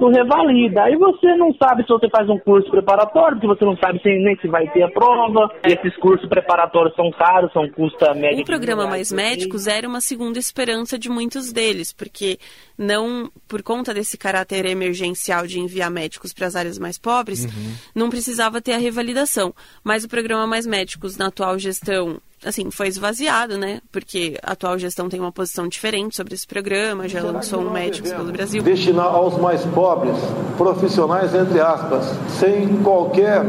do 0.00 0.08
revalida. 0.08 0.82
Aí 0.82 0.96
você 0.96 1.36
não 1.36 1.54
sabe 1.54 1.84
se 1.84 1.88
você 1.88 2.08
faz 2.10 2.28
um 2.28 2.38
curso 2.38 2.68
preparatório, 2.70 3.38
porque 3.38 3.46
você 3.46 3.64
não 3.64 3.76
sabe 3.76 4.00
se, 4.02 4.08
nem 4.08 4.36
se 4.40 4.48
vai 4.48 4.66
ter 4.70 4.82
a 4.82 4.90
prova. 4.90 5.48
E 5.64 5.72
esses 5.72 5.96
cursos 5.98 6.28
preparatórios 6.28 6.94
são 6.96 7.08
caros, 7.12 7.52
são 7.52 7.68
custa 7.70 8.12
média. 8.12 8.42
O 8.42 8.44
programa 8.44 8.86
Mais 8.88 9.12
Médicos 9.12 9.68
era 9.68 9.86
uma 9.86 10.00
segunda 10.00 10.38
esperança 10.40 10.98
de 10.98 11.08
muitos 11.08 11.52
deles, 11.52 11.92
porque 11.92 12.38
não, 12.76 13.30
por 13.46 13.62
conta 13.62 13.94
desse 13.94 14.18
caráter 14.18 14.66
emergencial 14.66 15.46
de 15.46 15.60
enviar 15.60 15.90
médicos 15.90 16.32
para 16.32 16.48
as 16.48 16.56
áreas 16.56 16.78
mais 16.78 16.98
pobres, 16.98 17.44
uhum. 17.44 17.74
não 17.94 18.10
precisava 18.10 18.60
ter 18.60 18.72
a 18.72 18.78
revalidação. 18.78 19.54
Mas 19.84 20.02
o 20.02 20.08
programa 20.08 20.48
Mais 20.48 20.66
Médicos, 20.66 21.16
na 21.16 21.28
atual 21.28 21.58
gestão, 21.58 22.20
assim, 22.44 22.70
foi 22.70 22.88
esvaziado, 22.88 23.58
né? 23.58 23.80
Porque 23.92 24.38
a 24.42 24.52
atual 24.52 24.78
gestão 24.78 25.08
tem 25.08 25.20
uma 25.20 25.32
posição 25.32 25.68
diferente 25.68 26.16
sobre 26.16 26.34
esse 26.34 26.46
programa, 26.46 27.08
já 27.08 27.22
lançou 27.22 27.60
um 27.60 27.70
médico 27.70 28.08
pelo 28.08 28.32
Brasil. 28.32 28.62
Destinar 28.62 29.06
aos 29.06 29.38
mais 29.38 29.64
pobres, 29.66 30.16
profissionais, 30.56 31.34
entre 31.34 31.60
aspas, 31.60 32.04
sem 32.38 32.82
qualquer 32.82 33.42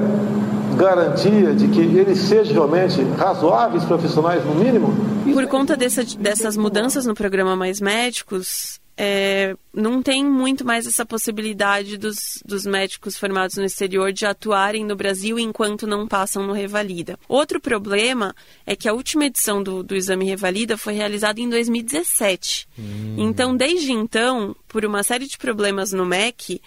garantia 0.76 1.54
de 1.54 1.68
que 1.68 1.82
eles 1.82 2.20
sejam 2.20 2.54
realmente 2.54 3.02
razoáveis 3.18 3.84
profissionais, 3.84 4.44
no 4.46 4.56
mínimo? 4.56 4.94
Por 5.34 5.48
conta 5.48 5.76
dessa, 5.76 6.04
dessas 6.18 6.58
mudanças 6.58 7.06
no 7.06 7.14
programa 7.14 7.56
Mais 7.56 7.80
Médicos, 7.80 8.82
é, 8.98 9.56
não 9.74 10.02
tem 10.02 10.24
muito 10.24 10.66
mais 10.66 10.86
essa 10.86 11.06
possibilidade 11.06 11.98
dos, 11.98 12.40
dos 12.46 12.66
médicos 12.66 13.18
formados 13.18 13.56
no 13.56 13.64
exterior 13.64 14.14
de 14.14 14.26
atuarem 14.26 14.86
no 14.86 14.96
Brasil 14.96 15.40
enquanto 15.40 15.88
não 15.88 16.08
passam 16.08 16.46
no 16.46 16.54
Revalida. 16.54 17.18
Outro 17.28 17.60
problema 17.60 18.36
é 18.66 18.76
que 18.76 18.88
a 18.88 18.94
última 18.94 19.26
edição 19.26 19.64
do, 19.64 19.82
do 19.82 19.96
exame 19.96 20.26
Revalida 20.26 20.78
foi 20.78 20.94
realizada 20.94 21.42
em 21.42 21.50
2017. 21.50 22.68
Hum. 22.78 23.16
Então, 23.18 23.56
desde 23.56 23.92
então, 23.92 24.56
por 24.68 24.86
uma 24.86 25.02
série 25.02 25.26
de 25.26 25.38
problemas 25.38 25.92
no 25.92 26.06
MEC, 26.06 26.62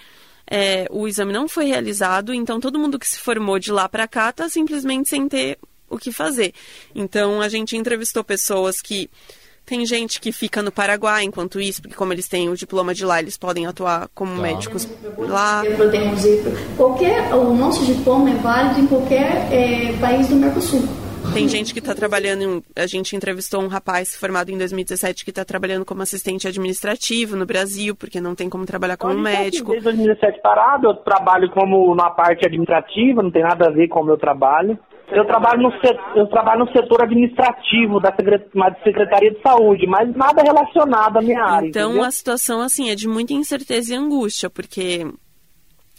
é, 0.50 0.86
o 0.90 1.08
exame 1.08 1.32
não 1.32 1.48
foi 1.48 1.66
realizado, 1.66 2.34
então 2.34 2.60
todo 2.60 2.78
mundo 2.78 2.98
que 2.98 3.08
se 3.08 3.18
formou 3.18 3.58
de 3.58 3.72
lá 3.72 3.88
para 3.88 4.06
cá 4.06 4.30
está 4.30 4.48
simplesmente 4.48 5.08
sem 5.08 5.28
ter 5.28 5.58
o 5.88 5.98
que 5.98 6.12
fazer. 6.12 6.52
Então, 6.94 7.40
a 7.40 7.48
gente 7.48 7.76
entrevistou 7.76 8.22
pessoas 8.24 8.80
que 8.80 9.08
Tem 9.66 9.86
gente 9.86 10.20
que 10.20 10.30
fica 10.30 10.62
no 10.62 10.70
Paraguai 10.70 11.24
enquanto 11.24 11.58
isso, 11.58 11.80
porque 11.80 11.96
como 11.96 12.12
eles 12.12 12.28
têm 12.28 12.50
o 12.50 12.56
diploma 12.56 12.94
de 12.94 13.02
lá, 13.02 13.18
eles 13.18 13.38
podem 13.38 13.66
atuar 13.66 14.10
como 14.14 14.36
tá. 14.36 14.42
médicos 14.42 14.86
lá. 15.16 15.62
Qualquer, 16.76 17.34
o 17.34 17.54
nosso 17.54 17.82
diploma 17.86 18.28
é 18.28 18.34
válido 18.34 18.80
em 18.80 18.86
qualquer 18.86 19.48
é, 19.50 19.96
país 19.98 20.28
do 20.28 20.36
Mercosul. 20.36 20.86
Tem 21.32 21.48
gente 21.48 21.72
que 21.72 21.80
está 21.80 21.94
trabalhando, 21.94 22.62
a 22.76 22.86
gente 22.86 23.16
entrevistou 23.16 23.62
um 23.62 23.66
rapaz 23.66 24.16
formado 24.16 24.50
em 24.50 24.58
2017 24.58 25.24
que 25.24 25.30
está 25.30 25.44
trabalhando 25.44 25.84
como 25.84 26.02
assistente 26.02 26.46
administrativo 26.46 27.36
no 27.36 27.46
Brasil, 27.46 27.96
porque 27.96 28.20
não 28.20 28.34
tem 28.34 28.48
como 28.48 28.66
trabalhar 28.66 28.96
como 28.96 29.18
médico. 29.18 29.70
Desde 29.70 29.84
2017 29.84 30.40
parado, 30.40 30.88
eu 30.88 30.94
trabalho 30.96 31.50
como 31.50 31.94
na 31.94 32.10
parte 32.10 32.46
administrativa, 32.46 33.22
não 33.22 33.30
tem 33.30 33.42
nada 33.42 33.66
a 33.66 33.70
ver 33.70 33.88
com 33.88 34.00
o 34.00 34.04
meu 34.04 34.16
trabalho. 34.16 34.78
Eu 35.08 35.26
trabalho 35.26 35.62
no, 35.62 35.70
eu 36.16 36.26
trabalho 36.28 36.64
no 36.64 36.72
setor 36.72 37.02
administrativo 37.02 38.00
da 38.00 38.14
Secretaria 38.82 39.32
de 39.32 39.42
Saúde, 39.42 39.86
mas 39.86 40.14
nada 40.16 40.42
relacionado 40.42 41.18
à 41.18 41.20
minha 41.20 41.44
área. 41.44 41.68
Então 41.68 41.90
entendeu? 41.90 42.04
a 42.04 42.10
situação 42.10 42.60
assim 42.60 42.90
é 42.90 42.94
de 42.94 43.06
muita 43.06 43.34
incerteza 43.34 43.92
e 43.92 43.96
angústia, 43.96 44.48
porque 44.48 45.06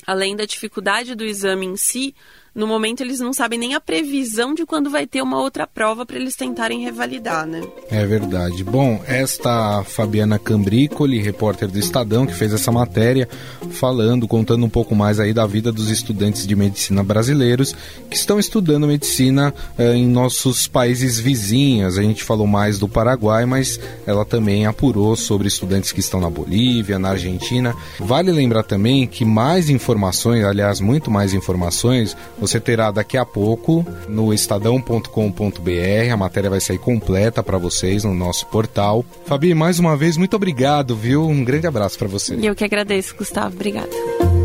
além 0.07 0.35
da 0.35 0.45
dificuldade 0.45 1.15
do 1.15 1.23
exame 1.23 1.65
em 1.65 1.77
si, 1.77 2.15
no 2.55 2.65
momento 2.65 3.01
eles 3.01 3.19
não 3.19 3.33
sabem 3.33 3.59
nem 3.59 3.75
a 3.75 3.81
previsão 3.81 4.53
de 4.53 4.65
quando 4.65 4.89
vai 4.89 5.05
ter 5.05 5.21
uma 5.21 5.41
outra 5.41 5.67
prova 5.67 6.05
para 6.05 6.15
eles 6.15 6.35
tentarem 6.35 6.81
revalidar, 6.81 7.45
né? 7.45 7.61
É 7.91 8.05
verdade. 8.05 8.63
Bom, 8.63 9.03
esta 9.05 9.83
Fabiana 9.83 10.39
Cambricoli, 10.39 11.21
repórter 11.21 11.69
do 11.69 11.77
Estadão, 11.77 12.25
que 12.25 12.33
fez 12.33 12.53
essa 12.53 12.71
matéria, 12.71 13.27
falando, 13.71 14.25
contando 14.25 14.65
um 14.65 14.69
pouco 14.69 14.95
mais 14.95 15.19
aí 15.19 15.33
da 15.33 15.45
vida 15.45 15.69
dos 15.69 15.89
estudantes 15.89 16.47
de 16.47 16.55
medicina 16.55 17.03
brasileiros 17.03 17.75
que 18.09 18.15
estão 18.15 18.39
estudando 18.39 18.87
medicina 18.87 19.53
eh, 19.77 19.95
em 19.95 20.07
nossos 20.07 20.65
países 20.65 21.19
vizinhos. 21.19 21.97
A 21.97 22.01
gente 22.01 22.23
falou 22.23 22.47
mais 22.47 22.79
do 22.79 22.87
Paraguai, 22.87 23.45
mas 23.45 23.79
ela 24.07 24.23
também 24.23 24.65
apurou 24.65 25.15
sobre 25.17 25.49
estudantes 25.49 25.91
que 25.91 25.99
estão 25.99 26.21
na 26.21 26.29
Bolívia, 26.29 26.97
na 26.97 27.09
Argentina. 27.09 27.75
Vale 27.99 28.31
lembrar 28.31 28.63
também 28.63 29.05
que 29.05 29.25
mais 29.25 29.69
informações, 29.69 30.45
aliás, 30.45 30.79
muito 30.79 31.11
mais 31.11 31.33
informações, 31.33 32.15
você 32.45 32.59
terá 32.59 32.91
daqui 32.91 33.17
a 33.17 33.25
pouco 33.25 33.85
no 34.07 34.33
estadão.com.br. 34.33 36.11
A 36.11 36.17
matéria 36.17 36.49
vai 36.49 36.61
sair 36.61 36.77
completa 36.77 37.41
para 37.41 37.57
vocês 37.57 38.03
no 38.03 38.13
nosso 38.13 38.45
portal. 38.47 39.03
Fabi, 39.25 39.53
mais 39.53 39.79
uma 39.79 39.97
vez, 39.97 40.15
muito 40.15 40.35
obrigado, 40.35 40.95
viu? 40.95 41.27
Um 41.27 41.43
grande 41.43 41.65
abraço 41.65 41.97
para 41.97 42.07
você. 42.07 42.35
E 42.35 42.45
eu 42.45 42.55
que 42.55 42.63
agradeço, 42.63 43.15
Gustavo. 43.15 43.55
Obrigada. 43.55 44.44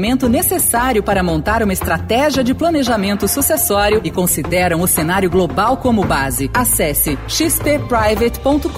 acompanhamento 0.00 0.28
necessário 0.28 1.02
para 1.02 1.22
montar 1.22 1.62
uma 1.62 1.72
estratégia 1.72 2.42
de 2.42 2.54
planejamento 2.54 3.28
sucessório 3.28 4.00
e 4.02 4.10
consideram 4.10 4.80
o 4.80 4.86
cenário 4.86 5.28
global 5.28 5.76
como 5.76 6.04
base. 6.04 6.50
Acesse 6.54 7.18
xpprivate.com.br. 7.28 8.70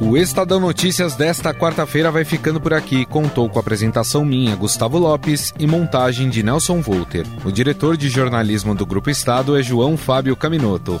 O 0.00 0.16
Estadão 0.16 0.60
Notícias 0.60 1.16
desta 1.16 1.54
quarta-feira 1.54 2.10
vai 2.10 2.24
ficando 2.24 2.60
por 2.60 2.74
aqui. 2.74 3.06
Contou 3.06 3.48
com 3.48 3.58
a 3.58 3.62
apresentação 3.62 4.24
minha, 4.24 4.54
Gustavo 4.54 4.98
Lopes, 4.98 5.54
e 5.58 5.66
montagem 5.66 6.28
de 6.28 6.42
Nelson 6.42 6.82
Volter. 6.82 7.26
O 7.44 7.50
diretor 7.50 7.96
de 7.96 8.10
jornalismo 8.10 8.74
do 8.74 8.84
Grupo 8.84 9.08
Estado 9.08 9.58
é 9.58 9.62
João 9.62 9.96
Fábio 9.96 10.36
Caminoto. 10.36 11.00